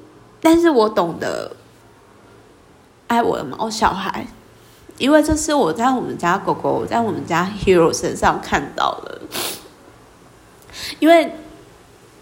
[0.41, 1.55] 但是我懂得
[3.05, 4.25] 爱我的毛小孩，
[4.97, 9.21] 因为这是我在我们家狗狗在我们家 Hero 身上看到的，
[10.99, 11.31] 因为。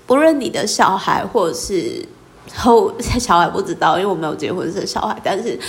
[0.10, 2.04] 不论你的小孩，或者是
[2.56, 5.16] 后小孩不知道，因为我没有结婚生小孩。
[5.24, 5.60] 但是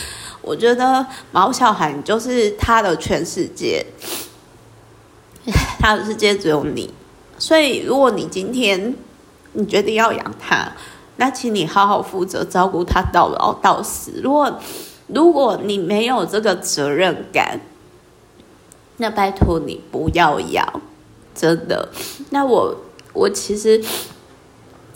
[0.40, 3.84] 我觉得毛小孩就是他的全世界，
[5.78, 6.90] 他的世界只有你。
[7.38, 8.96] 所以如果你今天
[9.52, 10.72] 你决定要养他，
[11.16, 14.22] 那请你好好负责照顾他到老到死。
[14.24, 14.58] 如果
[15.08, 17.60] 如果你没有这个责任感，
[18.96, 20.80] 那拜托你不要养，
[21.34, 21.90] 真的。
[22.30, 22.74] 那我
[23.12, 23.84] 我其实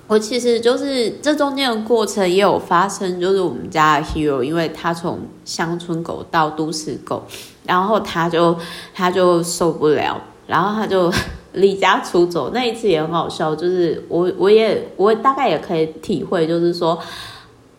[0.06, 7.24] 我其实就是这中间的过程也有发生，就是我们家的 Hero，因为他从乡村狗到都市狗，
[7.64, 8.56] 然后他就
[8.94, 11.12] 他就受不了，然后他就
[11.54, 12.50] 离家出走。
[12.52, 16.98] 那一次也很好笑，就是我我也我大概也可以体会，就是说。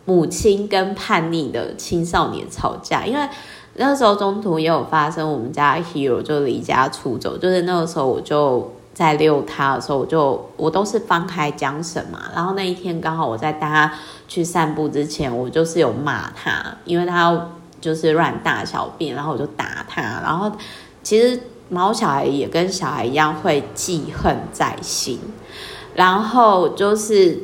[0.08, 3.28] 母亲跟叛逆的青少年吵架，因为
[3.74, 13.92] 那时候中途也有发生，我们家 Hero 就离家出走，就是那个时候我就在遛他的时候，我就我都是放开缰绳嘛，然后那一天刚好我在带他
[14.26, 20.50] 去散步之前，我就是有骂他，因为他就是乱大小便，然后我就打他，然后
[21.02, 25.20] 其实毛小孩也跟小孩一样会记恨在心，
[25.94, 27.38] 然后就是。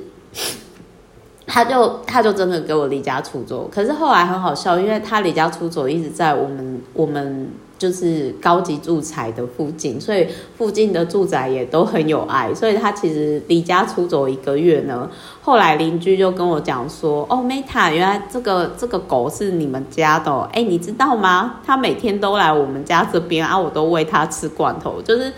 [1.45, 7.51] 他就他就真的给我离家出走，可是后来很好笑，因为他离家出走一直在我们我们
[7.83, 21.57] 就是高级住宅的附近，所以附近的住宅也都很有爱，所以他其实离家出走一个月呢，后来邻居就跟我讲说，哦，Meta，原来这个这个狗是你们家的哦，哎，你知道吗？
[21.67, 25.33] 他每天都来我们家这边啊，我都喂他吃罐头，就是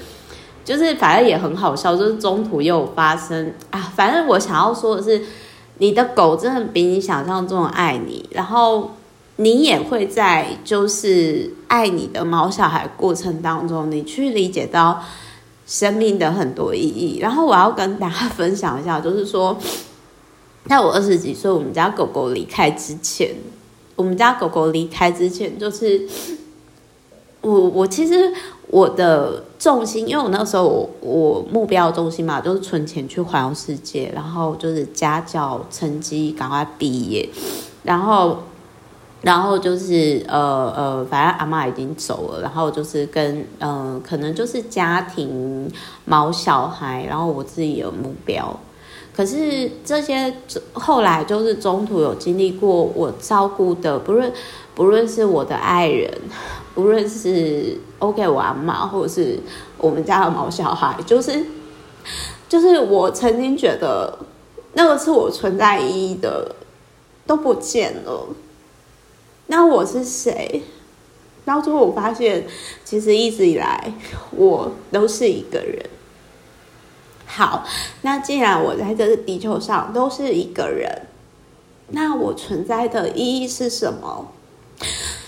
[0.63, 5.23] 就是反正也很好笑，就是中途又有发生啊，反正我想要说的是。
[5.79, 8.93] 你的狗真的比你想象中的爱你，然后
[9.37, 15.03] 你也会在就是爱你的毛小孩过程当中，你去理解到
[15.67, 17.19] 生命的很多意义。
[17.21, 19.59] 然后我要跟大家分享一下，就是说，
[20.67, 23.35] 在我二十几岁，我们家狗狗离开之前，
[23.97, 26.09] 我们家狗狗离开之前，就是
[27.43, 28.33] 我我其实。
[28.69, 37.29] 我的重心，因为我那时候我我目标重心嘛，就是存钱去环游世界，然后就是家教成绩赶快毕业，
[37.85, 38.43] 然后
[39.25, 45.71] 然后就是呃呃，反正阿嬷已经走了，然后就是跟嗯、呃，可能就是家庭
[46.05, 48.55] 毛小孩，然后我自己有目标，
[49.17, 50.33] 可是这些
[50.75, 54.33] 后来就是中途有经历过我照顾的，不论
[54.75, 56.11] 不论是我的爱人。
[56.77, 59.39] 无论是 OK 我阿妈，或者是
[59.79, 61.47] 我们家的毛小孩，就是
[62.49, 64.19] 就是我曾经觉得
[64.73, 66.53] 那个是我存在意义的，
[67.29, 68.27] 都不见了。
[69.47, 70.63] 那我是谁？
[71.45, 72.47] 到最后我发现，
[72.85, 73.93] 其实一直以来
[74.31, 75.85] 我都是一个人。
[77.27, 77.67] 好，
[78.03, 81.07] 那既然我在这个地球上都是一个人，
[81.89, 84.29] 那我存在的意义是什么？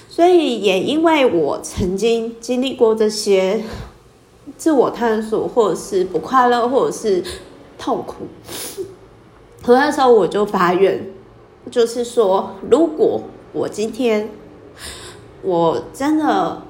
[0.08, 3.62] 所以也因为我曾经经历过这些
[4.56, 7.22] 自我探索，或者是不快乐，或者是
[7.78, 8.26] 痛苦，
[9.62, 11.10] 所以那时候我就发愿，
[11.70, 13.20] 就是说，如果
[13.56, 14.28] 我今天
[15.40, 16.60] 我真的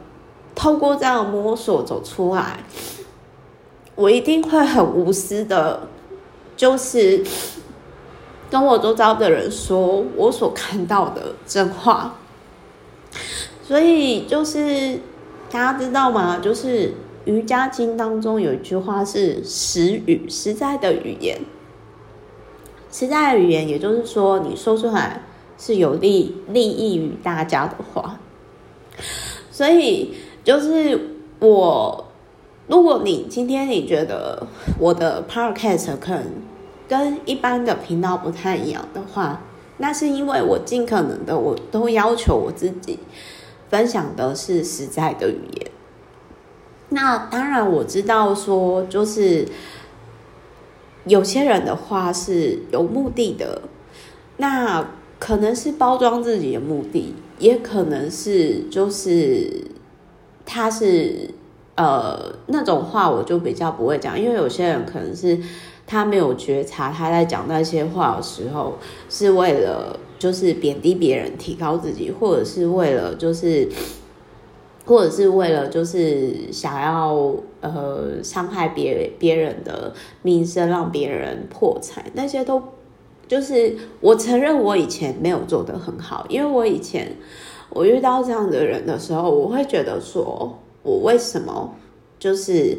[0.55, 2.61] 透过这样的摸索走出来，
[3.97, 5.89] 我一定会很无私的，
[6.57, 7.25] 就是
[8.49, 12.19] 跟我周遭的人说我所看到的真话。
[13.65, 15.01] 所以就是
[15.51, 16.39] 大家知道吗？
[16.39, 16.95] 就是
[17.25, 21.41] 瑜伽经当中有一句话是实语，实在的语言。
[22.93, 25.23] 实在的语言，也就是说你说出来
[25.59, 28.19] 是有利利益于大家的话。
[29.51, 30.15] 所以
[30.45, 32.07] 就是我，
[32.67, 34.47] 如果你今天你觉得
[34.79, 36.25] 我的 podcast 可能
[36.89, 39.43] 跟一般的频道不太一样的话，
[39.79, 42.99] 那是因为我尽可能的我都要求我自己。
[43.69, 45.71] 分享的是实在的语言。
[46.91, 49.45] 那当然我知道，说就是
[51.05, 53.63] 有些人的话是有目的的，
[54.37, 59.65] 那可能是包装自己的目的，也可能是就是
[60.45, 61.31] 他是
[61.77, 65.39] 呃那种话，我就比较不会讲，因为有些人可能是
[65.87, 69.99] 他没有觉察，他在讲那些话的时候是为了。
[70.19, 73.69] 就是贬低别人，提高自己，或者是为了就是，
[74.87, 82.63] 或者是为了就是想要呃伤害别别人的名声，让别人破产，那些都
[83.29, 87.17] 就是我承认我以前没有做得很好，因为我以前
[87.71, 91.75] 我遇到这样的人的时候，我会觉得说我为什么
[92.19, 92.79] 就是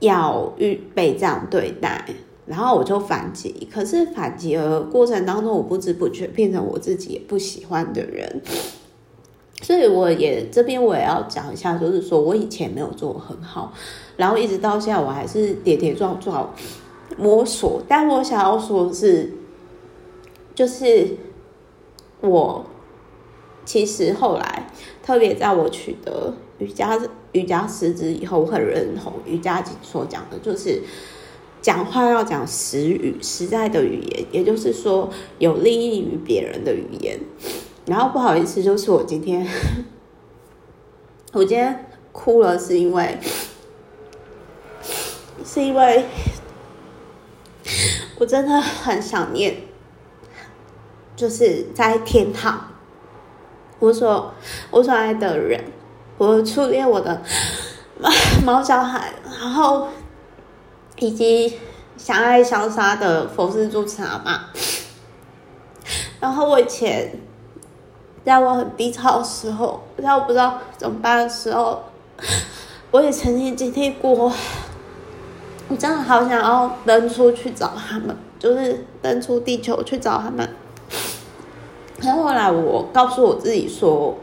[0.00, 2.04] 要遇被这样对待。
[2.46, 8.40] 然后我就反击，可是反击的过程当中，我不知不觉变成我自己也不喜欢的人。
[9.62, 13.72] 所以我也这边我也要讲一下，就是说我以前没有做很好，
[14.16, 16.54] 然后一直到现在我还是跌跌撞撞
[17.18, 17.82] 摸索。
[17.88, 19.32] 但我想要说的是，
[20.56, 21.16] 就是
[22.20, 22.64] 我
[23.64, 24.68] 其实后来
[25.02, 26.98] 特别在我取得瑜伽
[27.32, 30.82] 瑜伽师资以后，我很认同瑜伽所讲的，就是
[31.60, 37.20] 讲话要讲实语、实在的语言，也就是说有利益于别人的语言。
[37.84, 39.46] 然后不好意思，就是我今天，
[41.32, 43.18] 我今天哭了，是因为，
[45.44, 46.06] 是因为
[48.18, 49.56] 我真的很想念，
[51.16, 52.68] 就是在天堂，
[53.80, 54.32] 我所
[54.70, 55.64] 我所爱的人，
[56.18, 57.20] 我初恋我的
[58.44, 59.88] 毛小孩，然后
[60.98, 61.58] 以及
[61.96, 64.38] 相爱相杀的佛寺住持阿嬷，
[66.20, 67.20] 然后我以前。
[68.26, 71.80] 在我很低潮的时候，在我不知道怎么办的时候，
[72.90, 74.32] 我也曾经经历过。
[75.68, 80.56] 我真的好想要登出去找他们，就是登出地球去找他们。
[82.02, 84.16] 然后后来我告诉我自己说，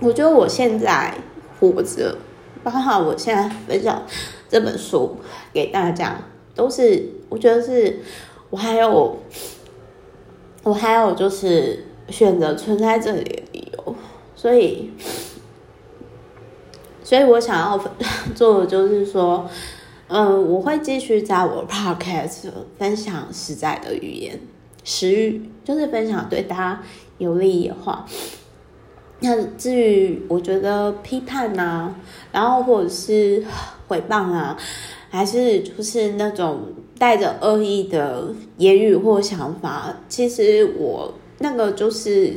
[0.00, 1.14] 我觉得我现在
[1.60, 2.16] 活着，
[2.62, 4.02] 包括我现在分享
[4.48, 5.16] 这本书
[5.52, 6.20] 给大家，
[6.54, 8.00] 都是我觉得是
[8.50, 9.18] 我还有，
[10.62, 11.86] 我还有就是。
[12.10, 13.96] 选择存在这里的理由，
[14.36, 14.92] 所以，
[17.02, 17.82] 所以我想要
[18.34, 19.48] 做的就是说，
[20.08, 24.38] 嗯、我会继续在我 podcast 分享实在的语言，
[24.84, 26.82] 实语就是分享对大家
[27.18, 28.06] 有利益的话。
[29.20, 31.94] 那至于我觉得批判啊，
[32.30, 33.42] 然后或者是
[33.88, 34.56] 诽谤啊，
[35.10, 41.14] 还是就是那种带着恶意的言语或想法，其实我。
[41.38, 42.32] 那个就是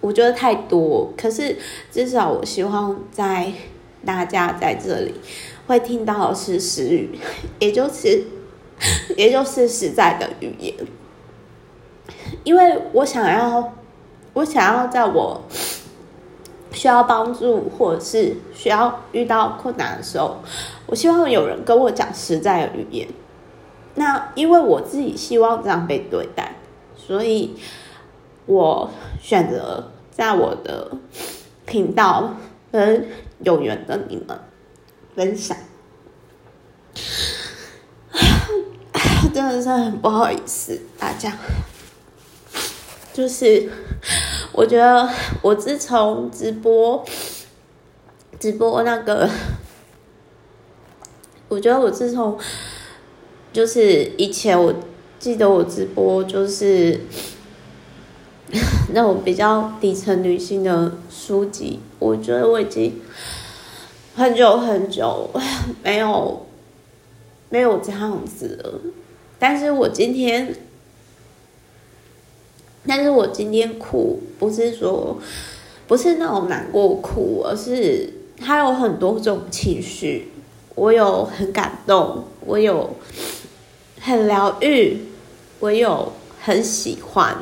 [0.00, 1.54] 我觉得太多，可是
[1.92, 3.52] 至少我希望在
[4.06, 5.14] 大家在这里
[5.66, 7.10] 会听到的是实语，
[7.60, 8.24] 也就是
[9.18, 10.74] 也就是实在的语言，
[12.44, 13.72] 因为我想要
[14.32, 15.42] 我想要在我
[16.72, 20.36] 需要帮助或者是需要遇到困难的时候，
[20.86, 23.08] 我希望有人跟我讲实在的语言。
[23.94, 26.56] 那因为我自己希望这样被对待，
[26.96, 27.56] 所以。
[28.48, 28.88] 我
[29.20, 30.88] 选择在我的
[31.64, 32.32] 频道
[32.70, 33.08] 跟
[33.40, 34.38] 有缘的你们
[35.16, 35.56] 分享，
[39.34, 41.32] 真的是很不好意思，大家。
[43.16, 43.70] 就是
[44.52, 45.08] 我觉得
[45.40, 47.02] 我自从直播
[48.38, 49.26] 直播那个，
[51.48, 52.38] 我觉得我自从
[53.54, 54.74] 就是以前我
[55.18, 57.00] 记得我直播就是。
[58.94, 63.00] 那种比较底层女性的书籍，我觉得我已经
[64.14, 65.28] 很久很久
[65.82, 66.46] 没有
[67.48, 68.80] 没有这样子了。
[69.36, 70.54] 但是我今天，
[72.86, 75.18] 但是我今天哭，不是说
[75.86, 80.32] 不是那种难过哭，而是它有很多种情绪。
[80.74, 82.96] 我有很感动，我有
[84.00, 84.98] 很疗愈，
[85.58, 87.34] 我有很喜欢。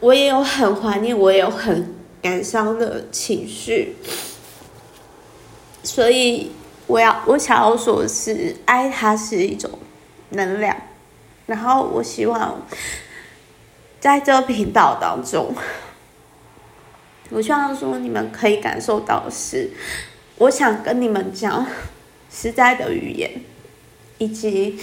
[0.00, 3.96] 我也有很怀念，我也有很感伤的情绪，
[5.82, 6.50] 所以
[6.86, 9.70] 我要我想要说是，爱它是一种
[10.28, 10.76] 能量，
[11.46, 12.60] 然后我希望
[14.04, 15.54] 在这个频道当中，
[17.30, 19.70] 我希望说你们可以感受到的是，
[20.36, 21.66] 我想跟你们讲
[22.30, 23.30] 实在的语言，
[24.18, 24.78] 以及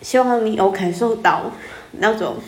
[0.00, 1.52] 希望你有感受到
[1.92, 2.38] 那种。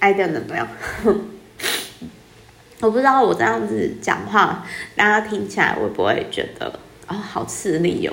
[0.00, 0.68] 爱的能量，
[2.80, 6.66] 我不知道我这样子讲话，大家听起来会不会觉得
[7.06, 8.12] 啊、哦、好吃力哟？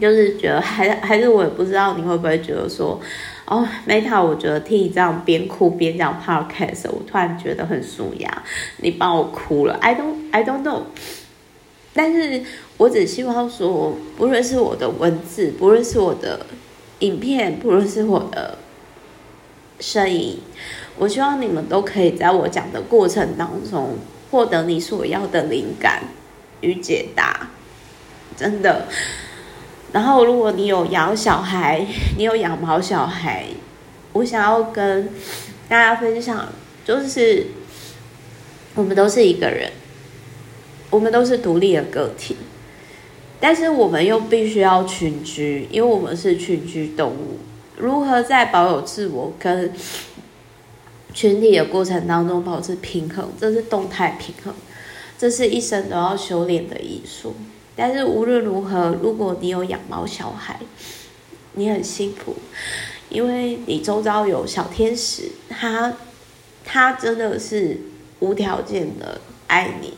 [0.00, 3.00] 就是觉得还还是我也不知道你会不会觉得说，
[3.46, 8.42] 哦，Meta，我觉得听你这样边哭边讲 Podcast，我突然觉得很舒压，
[8.78, 10.82] 你帮我哭了，I don't I don't know。
[11.94, 12.42] 但是
[12.76, 16.44] 我只希望说，不论是我的文字，不论是我的
[16.98, 18.58] 影片，不论是我的。
[19.78, 20.38] 声音，
[20.96, 23.98] 我希望你们都可以在我讲的过程当中
[24.30, 26.02] 获得你所要的灵感
[26.62, 27.50] 与解答，
[28.34, 28.86] 真的。
[29.92, 31.86] 然后，如果你有养小孩，
[32.18, 33.44] 你有养毛小孩，
[34.12, 35.08] 我想要跟
[35.68, 36.48] 大家分享，
[36.84, 37.46] 就是
[38.74, 39.72] 我们都是一个人，
[40.90, 42.36] 我们都是独立的个体，
[43.40, 47.38] 但是我们又必须要群居，因为我们是群居动物。
[47.78, 49.72] 如何在保有自我跟
[51.14, 53.30] 群体的过程当中保持平衡？
[53.40, 54.52] 这是动态平衡，
[55.16, 57.34] 这是一生都要修炼的艺术。
[57.76, 60.58] 但是无论如何，如果你有养猫小孩，
[61.52, 62.34] 你很幸福，
[63.10, 65.92] 因为你周遭有小天使，他
[66.64, 67.78] 他真的是
[68.20, 69.94] 无条件的爱你，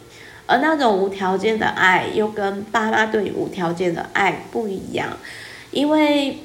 [0.46, 5.16] 而那种无条件的爱又跟爸妈对你无条件的爱不一样，
[5.70, 6.38] 因为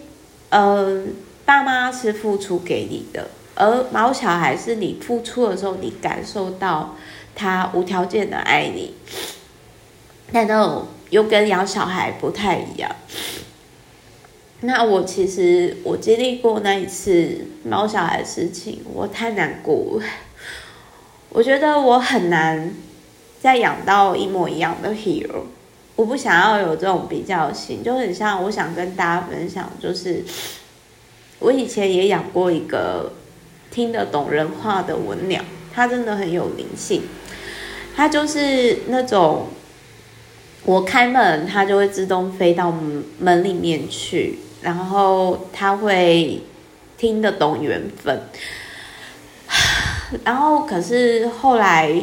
[0.50, 1.04] 呃，
[1.46, 6.96] 爸妈是付出给你的，而毛小孩是你付出的时候，你感受到
[7.36, 8.94] 他无条件的爱你，
[10.32, 12.90] 但那种又跟养小孩不太一样。
[14.62, 20.06] 那我其实我经历过那一次猫小孩的事情，我太难过了。
[21.30, 22.74] 我觉得我很难
[23.40, 25.44] 再养到一模一样的 hero，
[25.96, 30.24] 我不想要有这种比较性，就很像我想跟大家分享，就是
[31.38, 33.14] 我以前也养过一个
[33.70, 37.04] 听得懂人话的文鸟，它真的很有灵性，
[37.96, 39.50] 它就是那种
[40.66, 42.74] 我开门，它就会自动飞到
[43.20, 44.40] 门里面去。
[44.62, 46.40] 然后它会
[46.98, 48.22] 听得懂缘分，
[50.24, 51.94] 然后可是后来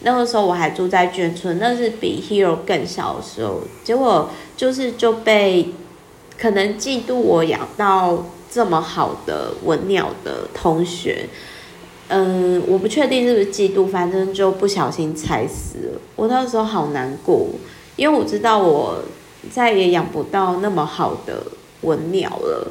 [0.00, 5.70] 那个时候我还住在眷村，那是比 Hero 更小的时候，结果就是就被
[6.38, 11.26] 可能嫉妒我养到这么好的文鸟的同学，
[12.08, 16.00] 嗯，我不确定是不是嫉妒，反正就不小心踩死了。
[16.16, 17.46] 我那时候好难过，
[18.00, 18.96] 因为我知道我
[19.52, 21.42] 再也养不到那么好的。
[21.82, 22.70] 文鸟了，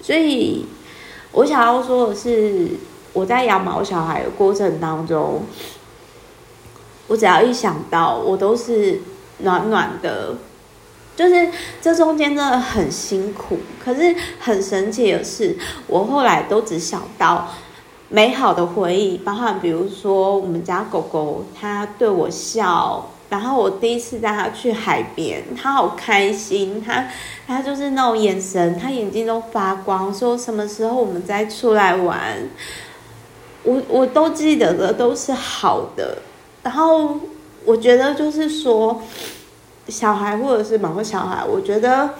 [0.00, 0.64] 所以
[1.32, 2.66] 我想要说的是，
[3.12, 5.42] 我在养毛小孩的过程当中，
[7.08, 9.02] 我只要一想到，我都是
[9.40, 10.34] 暖暖的，
[11.14, 11.50] 就是
[11.82, 17.48] 这中间真的很辛苦，可是很神奇的是，我后来都只想到
[18.08, 23.10] 美好的回忆，包含比如说我们家狗狗，它对我笑。
[23.30, 27.06] 然后我第一次带他去海边，他好开心，他
[27.46, 32.20] 他就是那种眼神，他眼睛都发光，说什么时候我们再出来玩，
[33.62, 36.18] 我我都记得的都是好的。
[36.62, 37.18] 然后
[37.64, 39.00] 我觉得就是说，
[39.88, 42.10] 小孩或者是某个小孩，我觉得。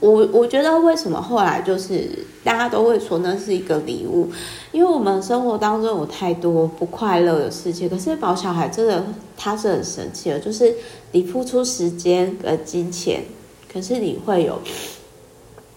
[0.00, 2.08] 我我觉得为什么后来就是
[2.42, 4.30] 大家都会说那是一个礼物，
[4.72, 7.86] 因为我们生活当中有太多不快乐的事情。
[7.88, 9.04] 可是毛小孩真的
[9.36, 10.74] 他是很神奇的，就是
[11.12, 13.24] 你付出时间跟金钱，
[13.70, 14.58] 可是你会有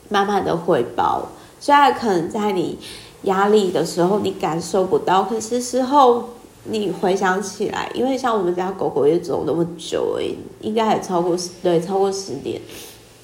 [0.08, 1.28] 慢慢的回报。
[1.60, 2.78] 虽然可能在你
[3.24, 6.30] 压力的时候你感受不到，可是事后
[6.64, 12.62] 你回想起来，因为像我们家狗狗也走那么久，诶，应该还超过十对超过十年。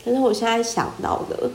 [0.03, 1.49] 可是我现在想到的，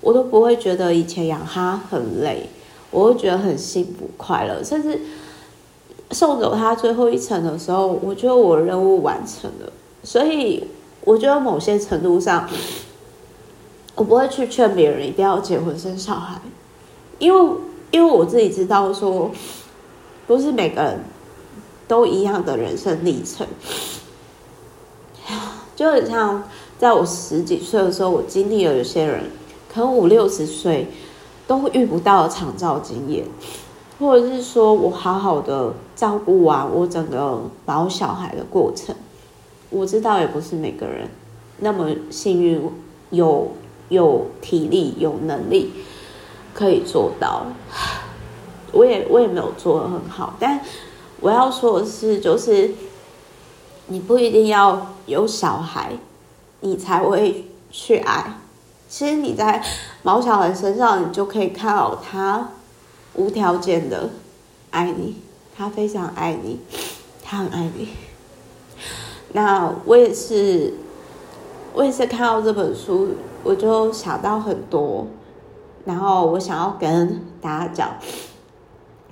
[0.00, 2.48] 我都不会觉得以前养它很累，
[2.90, 4.62] 我会觉得很幸福快乐。
[4.62, 5.00] 甚至
[6.10, 9.72] 送走它最后一程的时候，我觉得我任务完成了。
[10.02, 10.64] 所以
[11.04, 12.48] 我觉得某些程度上，
[13.94, 16.40] 我不会去劝别人一定要结婚生小孩，
[17.18, 17.56] 因为
[17.90, 19.30] 因为我自己知道说，
[20.26, 21.00] 不是每个人
[21.88, 23.46] 都一样的人生历程，
[25.74, 26.44] 就很像。
[26.78, 29.24] 在我十几岁的时候，我经历了有些人
[29.72, 30.88] 可能五六十岁
[31.46, 33.24] 都遇不到的长照经验，
[33.98, 38.94] 或者是说我好好的照顾完我整个保小孩的过程，
[39.70, 41.08] 我知道也不是每个人
[41.60, 42.60] 那么幸运，
[43.10, 43.52] 有
[43.88, 45.72] 有体力有能力
[46.52, 47.46] 可以做到。
[48.72, 50.60] 我也我也没有做得很好，但
[51.20, 52.72] 我要说的是，就是
[53.86, 55.92] 你不一定要有小孩。
[56.66, 58.38] 你才会去爱。
[58.88, 59.64] 其实你在
[60.02, 62.48] 毛小孩身上，你就可以看到他
[63.14, 64.10] 无条件的
[64.72, 65.14] 爱你，
[65.56, 66.58] 他非常爱你，
[67.22, 67.90] 他很爱你。
[69.32, 70.74] 那我也是，
[71.72, 73.10] 我也是看到这本书，
[73.44, 75.06] 我就想到很多，
[75.84, 77.90] 然后我想要跟大家讲，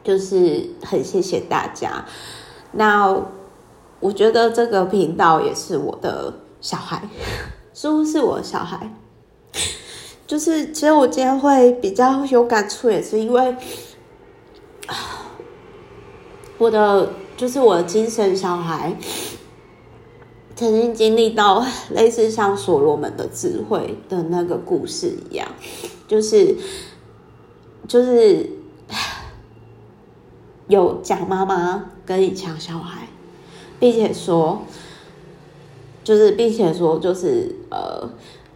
[0.02, 2.04] 就是很谢谢大家。
[2.72, 3.16] 那
[4.00, 6.34] 我觉得这个频道也是我的。
[6.64, 7.06] 小孩，
[7.74, 8.90] 似乎是我小孩，
[10.26, 13.54] 就是其实我今天会比较有感触，也是因为
[16.56, 18.96] 我的就是我的精神小孩，
[20.56, 25.46] 曾经经历到类似像所罗门的智慧的那个故事一样，
[26.08, 26.56] 就是
[27.86, 28.48] 就是
[30.68, 33.06] 有假妈妈跟你抢小孩，
[33.78, 34.62] 并且说。
[36.04, 38.08] 就是，并且说，就是，呃，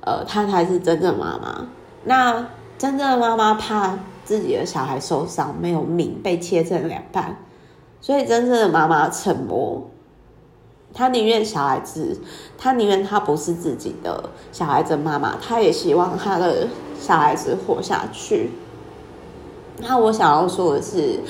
[0.02, 1.66] 呃，他才是真正妈妈。
[2.04, 2.46] 那
[2.78, 7.36] 真正的妈妈怕自己的小孩受伤，没有命，被切成两半，
[8.00, 9.90] 所以真正的妈妈沉默，
[10.94, 12.20] 他宁愿小孩子，
[12.56, 16.68] 他宁愿他不是自己的小孩子妈妈，他也希望他的
[17.00, 18.50] 小孩子活下去。
[19.80, 21.20] 那我想要说的是，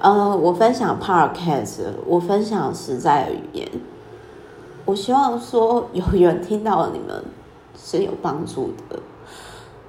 [0.00, 3.68] 呃，我分享 podcast，我分享实在的语言，
[4.84, 7.24] 我希望说有人听到了你们
[7.76, 9.00] 是有帮助的，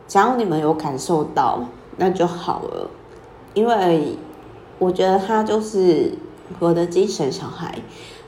[0.07, 1.59] 只要你们有感受到，
[1.97, 2.89] 那就好了，
[3.53, 4.17] 因为
[4.79, 6.13] 我觉得他就是
[6.59, 7.79] 我的精神小孩。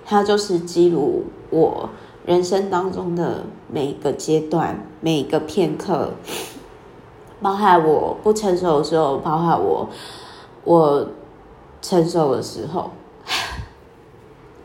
[0.10, 1.90] 他就是记录我
[2.26, 6.12] 人生当中的每一个阶段，每一个片刻，
[7.42, 9.90] 包含我不成熟的时候，包含我
[10.64, 11.08] 我
[11.82, 12.92] 成熟的时候。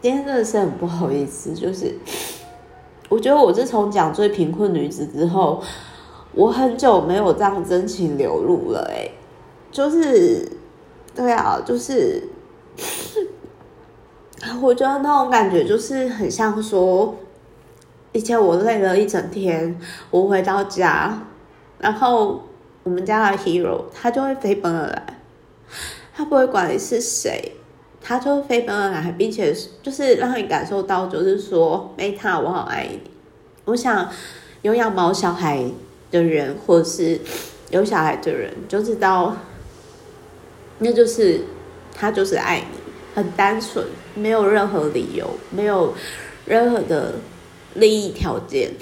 [0.03, 1.94] 今天真的是很不好意思，就是
[3.09, 5.62] 我觉得我自从讲最贫困女子之后，
[6.34, 9.11] 我很久没有这样真情流露了，欸，哎，
[9.70, 10.50] 就是
[11.14, 12.28] 对啊，就是。
[14.61, 17.14] 我觉得那种感觉就是很像说，
[18.11, 19.78] 以前我累了一整天，
[20.11, 21.26] 我回到家，
[21.78, 22.42] 然后
[22.82, 25.20] 我们家的 hero 他就会飞奔而来，
[26.12, 27.53] 他不会管你是谁，
[28.03, 33.00] 他就飞奔而来，并且就是让你感受到，就是说，Meta，我好爱你。
[33.64, 34.11] 我想
[34.62, 35.64] 有养毛小孩
[36.11, 37.20] 的人，或是
[37.70, 39.36] 有小孩的人，就知道，
[40.78, 41.42] 那就是
[41.94, 42.82] 他就是爱你。
[43.14, 45.92] 很单纯，没有任何理由，没有
[46.46, 47.16] 任何的
[47.74, 48.72] 利益条件，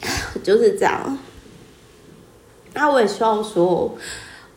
[0.42, 1.16] 就是这样。
[2.74, 3.96] 那我也希望说，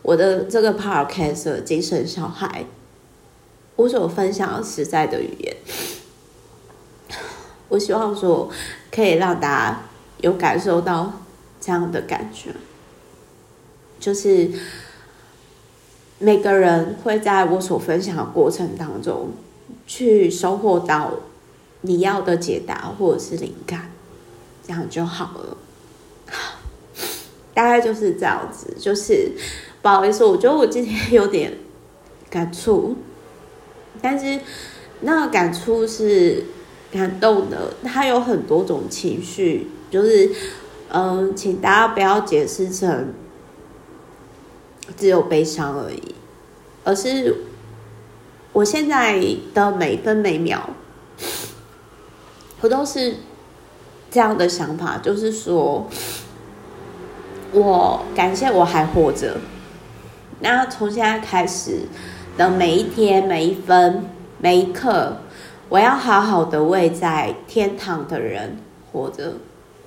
[0.02, 2.64] 我的这个 podcast 精神小孩，
[3.76, 5.56] 我所分享的实在的语言，
[7.68, 8.50] 我希望说
[8.90, 9.82] 可以让大家
[10.18, 11.12] 有感受到
[11.60, 12.50] 这样的感觉，
[13.98, 14.50] 就是。
[16.20, 19.32] 每个人会在我所分享的过程当中，
[19.84, 21.10] 去收获到
[21.82, 23.90] 你要的解答或者是灵感，
[24.66, 25.56] 这样就好了。
[27.52, 29.32] 大概就是这样子，就是
[29.82, 31.58] 不好意思，我觉得我今天有点
[32.30, 32.96] 感触，
[34.00, 34.40] 但是
[35.00, 36.44] 那个感触是
[36.92, 40.30] 感动的，它有很多种情绪，就是
[40.88, 43.12] 嗯、请大家不要解释成。
[44.98, 46.14] 只有悲伤而已，
[46.84, 47.34] 而是
[48.52, 49.18] 我现在
[49.54, 50.68] 的每分每秒，
[52.60, 53.14] 我都是
[54.10, 55.88] 这样的想法，就是说，
[57.52, 59.38] 我感谢我还活着。
[60.40, 61.88] 那从现在开始
[62.36, 64.04] 的每一天、每一分、
[64.38, 65.18] 每一刻，
[65.68, 68.58] 我要好好的为在天堂的人
[68.90, 69.34] 活着。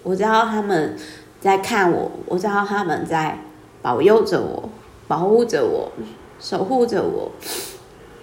[0.03, 0.97] 我知道他们
[1.41, 3.39] 在看我，我知道他们在
[3.81, 4.69] 保佑着我。
[5.07, 5.89] 保护着我，
[6.37, 7.31] 守护着我。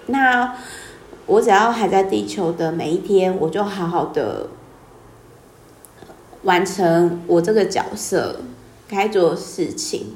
[0.08, 0.54] 那
[1.24, 4.48] 我只要还在地球的每一天，我就好好的
[6.42, 8.40] 完成我这个角色
[8.86, 10.14] 该做的事情。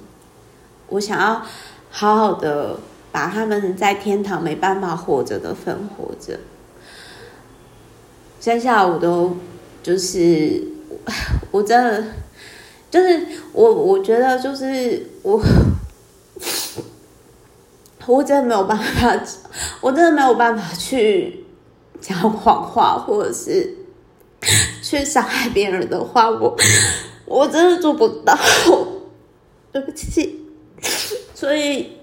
[0.88, 1.40] 我想要
[1.90, 2.76] 好好的
[3.18, 6.38] 把他们在天堂没办法活着的分活着。
[8.40, 9.36] 剩下我都
[9.82, 10.62] 就是，
[11.50, 12.04] 我真的
[12.88, 15.42] 就是我，我觉得就是我。
[18.06, 19.20] 我真的没有办法，
[19.82, 21.44] 我真的没有办法去
[22.00, 23.74] 讲谎话，或者是
[24.80, 26.56] 去伤害别人的话，我
[27.26, 28.38] 我真的做不到，
[29.72, 30.46] 对不起。
[31.34, 31.97] 所以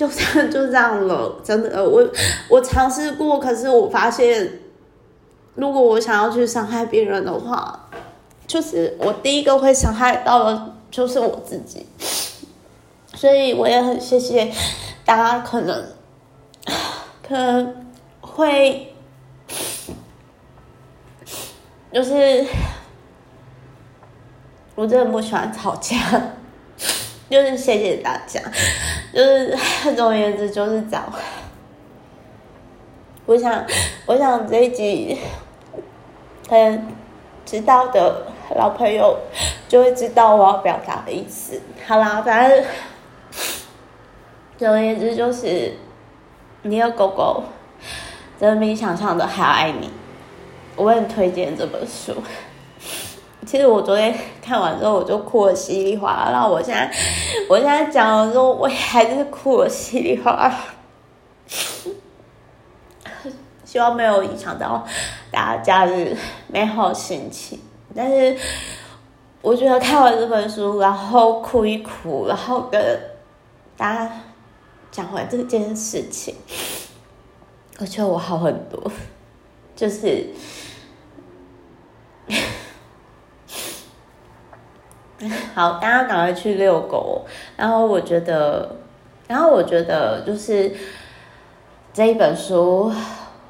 [0.00, 2.08] 就这样就这样了，真的，我
[2.48, 4.50] 我尝试过，可是我发现，
[5.56, 7.90] 如果我想要去伤害别人的话，
[8.46, 11.86] 就是我第一个会伤害到的，就是我自己。
[13.12, 14.50] 所以我也很谢谢。
[15.04, 15.84] 大家可能
[17.28, 17.84] 可能
[18.22, 18.94] 会
[21.92, 22.46] 就是
[24.74, 25.96] 我真的不喜欢吵架，
[27.30, 28.40] 就是谢谢大家，
[29.14, 29.56] 就是
[29.94, 31.10] 总而言之就是这样。
[33.24, 33.64] 我想，
[34.06, 35.16] 我想这一集，
[36.48, 36.88] 可能
[37.46, 38.26] 知道的
[38.56, 39.16] 老朋友
[39.68, 41.62] 就会知道我要表达的意思。
[41.86, 42.64] 好啦，反正。
[44.58, 45.74] 总而言之，就是
[46.64, 47.44] 你的狗狗
[48.38, 49.90] 真的比你想象的还要爱你。
[50.76, 52.12] 我很推荐这本书。
[53.50, 56.30] 其实我昨天看完之后，我就哭的稀里哗啦。
[56.30, 56.88] 然后我现在，
[57.48, 60.56] 我现在讲的时候，我还是哭了稀里哗啦。
[63.64, 64.86] 希望没有影响到
[65.32, 67.58] 大家假日美好心情。
[67.92, 68.36] 但是
[69.42, 72.80] 我觉得看完这本书，然后哭一哭，然后跟
[73.76, 74.12] 大家。
[74.92, 76.34] 讲完这件事情，
[77.78, 78.90] 我觉得我好很多，
[79.76, 80.26] 就是，
[85.54, 87.26] 好，大家赶快去遛狗。
[87.56, 88.76] 然后我觉得，
[89.28, 90.72] 然后我觉得就是
[91.92, 92.90] 这一本书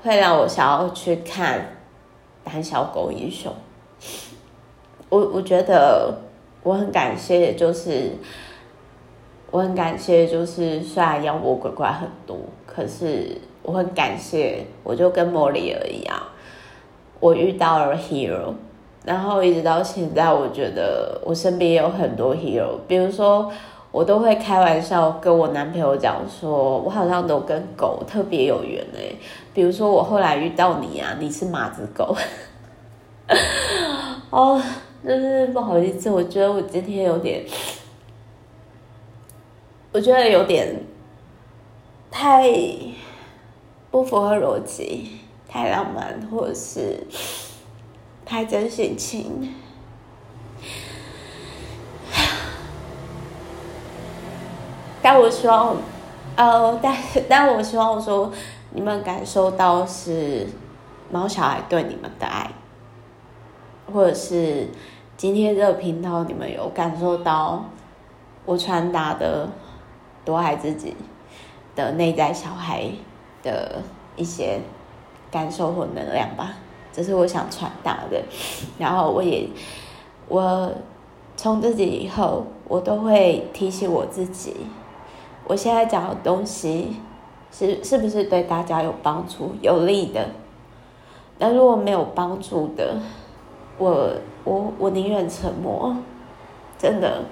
[0.02, 1.58] 会让我想要去看
[2.44, 3.52] 《胆小狗英雄》。
[5.08, 6.20] 我我觉得
[6.62, 8.12] 我很感谢，就是
[9.50, 16.16] 我很感谢，就是虽然妖魔鬼怪很多，可是我很感谢，我就跟莫里尔一样，
[17.18, 18.54] 我遇到了 hero，
[19.04, 23.50] 然后一直到现在，我觉得我身边也有很多 hero，比如说
[23.92, 29.14] 我都会开玩笑跟我男朋友讲说，我好像都跟狗特别有缘哎，
[29.52, 32.16] 比如说我后来遇到你啊，你是马子狗，
[34.30, 34.60] 哦。
[35.02, 37.42] 就是不好意思，我觉得我今天有点，
[39.92, 40.76] 我觉得有点
[42.10, 42.52] 太
[43.90, 47.02] 不符合逻辑，太浪漫，或者是
[48.30, 49.52] 太真性情。
[55.02, 55.76] 但我希望，
[56.36, 56.96] 呃，但
[57.28, 58.30] 但我希望我说，
[58.70, 60.46] 你们感受到是
[61.10, 62.52] 毛小孩对你们的爱。
[63.92, 64.68] 或者是
[65.16, 67.64] 今天这个频道，你们有感受到
[68.44, 69.48] 我传达的
[70.24, 70.96] 多爱自己
[71.74, 72.92] 的内在小孩
[73.42, 73.82] 的
[74.14, 74.60] 一些
[75.32, 76.54] 感受或能量吧？
[76.92, 78.22] 这是我想传达的。
[78.78, 79.48] 然后我也，
[80.28, 80.72] 我
[81.36, 84.56] 从自己以后，我都会提醒我自己，
[85.44, 86.96] 我现在讲的东西
[87.50, 90.28] 是是不是对大家有帮助、有利的？
[91.38, 92.98] 那如果没有帮助的，
[93.78, 94.10] 我
[94.44, 95.96] 我我宁愿沉默，
[96.78, 97.22] 真的。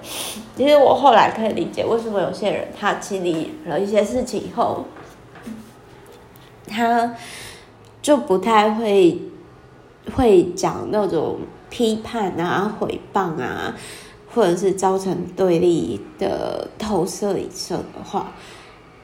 [0.55, 4.83] 其实我后来可以理解为什么有些人他经历了一些事情以后，
[6.67, 7.13] 他
[8.01, 9.21] 就不太会
[10.09, 11.37] 会讲那种
[11.69, 13.75] 批判啊、毁谤啊，
[14.33, 18.33] 或者是造成对立的投射以上的话。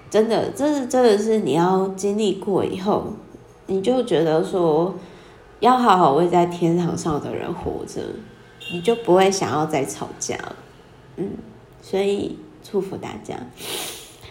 [0.10, 3.14] 真的，这是真的是你要经历过以后，
[3.68, 4.93] 你就觉得说。
[5.62, 8.01] 要好好为在天堂上的人活着，
[8.74, 10.56] 你就不会想要再吵架了。
[11.16, 11.32] 嗯，
[11.82, 13.36] 所以祝福大家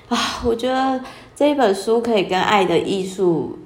[0.09, 0.43] 啊！
[0.45, 1.01] 我觉得
[1.35, 3.59] 这本书可以跟《爱的艺术》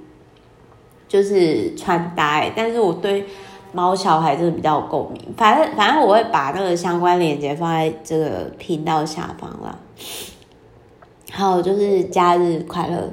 [1.09, 3.25] 就是穿搭，但是我对
[3.73, 5.21] 猫小孩真的比较有共鸣。
[5.37, 9.79] 反正反正我会把那个相关链接放在这个频道下方啦。
[11.33, 13.11] 好，就是假日快乐，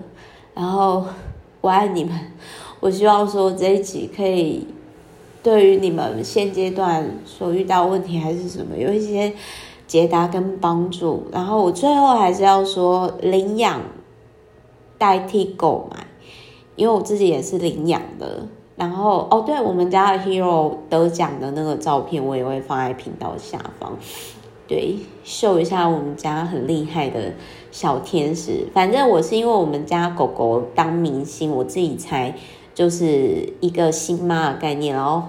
[0.53, 1.05] 然后
[1.61, 2.13] 我爱你们。
[2.79, 4.67] 我希望说这一集可以
[5.41, 9.33] 对于你们现阶段所遇到问题还是什么有一些
[9.87, 11.25] 解答跟帮助。
[11.31, 13.81] 然后我最后还是要说领养
[14.97, 16.04] 代替购买，
[16.75, 18.47] 因为我自己也是领养的。
[18.75, 23.97] 然后哦，对，我们家的 Hero 得奖的那个照片我也会放在频道下方，
[24.67, 27.33] 对，秀一下我们家很厉害的
[27.71, 28.67] 小天使。
[28.73, 32.35] 反正我是因为我们家狗狗当明星，我自己才。
[32.75, 35.23] 就是一个新妈的概念，然后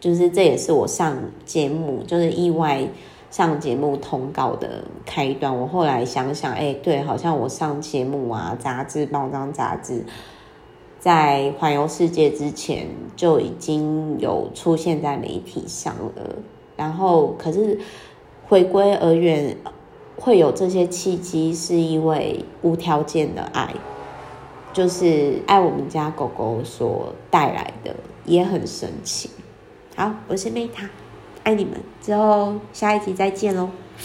[0.00, 2.88] 就是这也是我上节目，就是意外
[3.30, 5.54] 上节目通告的开端。
[5.54, 10.06] 我后来想想，哎，对，好像我上节目啊，杂志、报章、杂志，
[11.06, 16.34] 在环游世界之前就已经有出现在媒体上了。
[16.76, 17.78] 然后，可是
[18.48, 19.56] 回归儿园
[20.16, 23.72] 会有这些契机，是因为无条件的爱。
[24.72, 27.94] 就是爱我们家狗狗所带来的，
[28.24, 29.30] 也很神奇。
[29.94, 30.90] 好，我是梅塔，
[31.44, 31.74] 爱你们。
[32.02, 33.70] 之后下一集再见喽。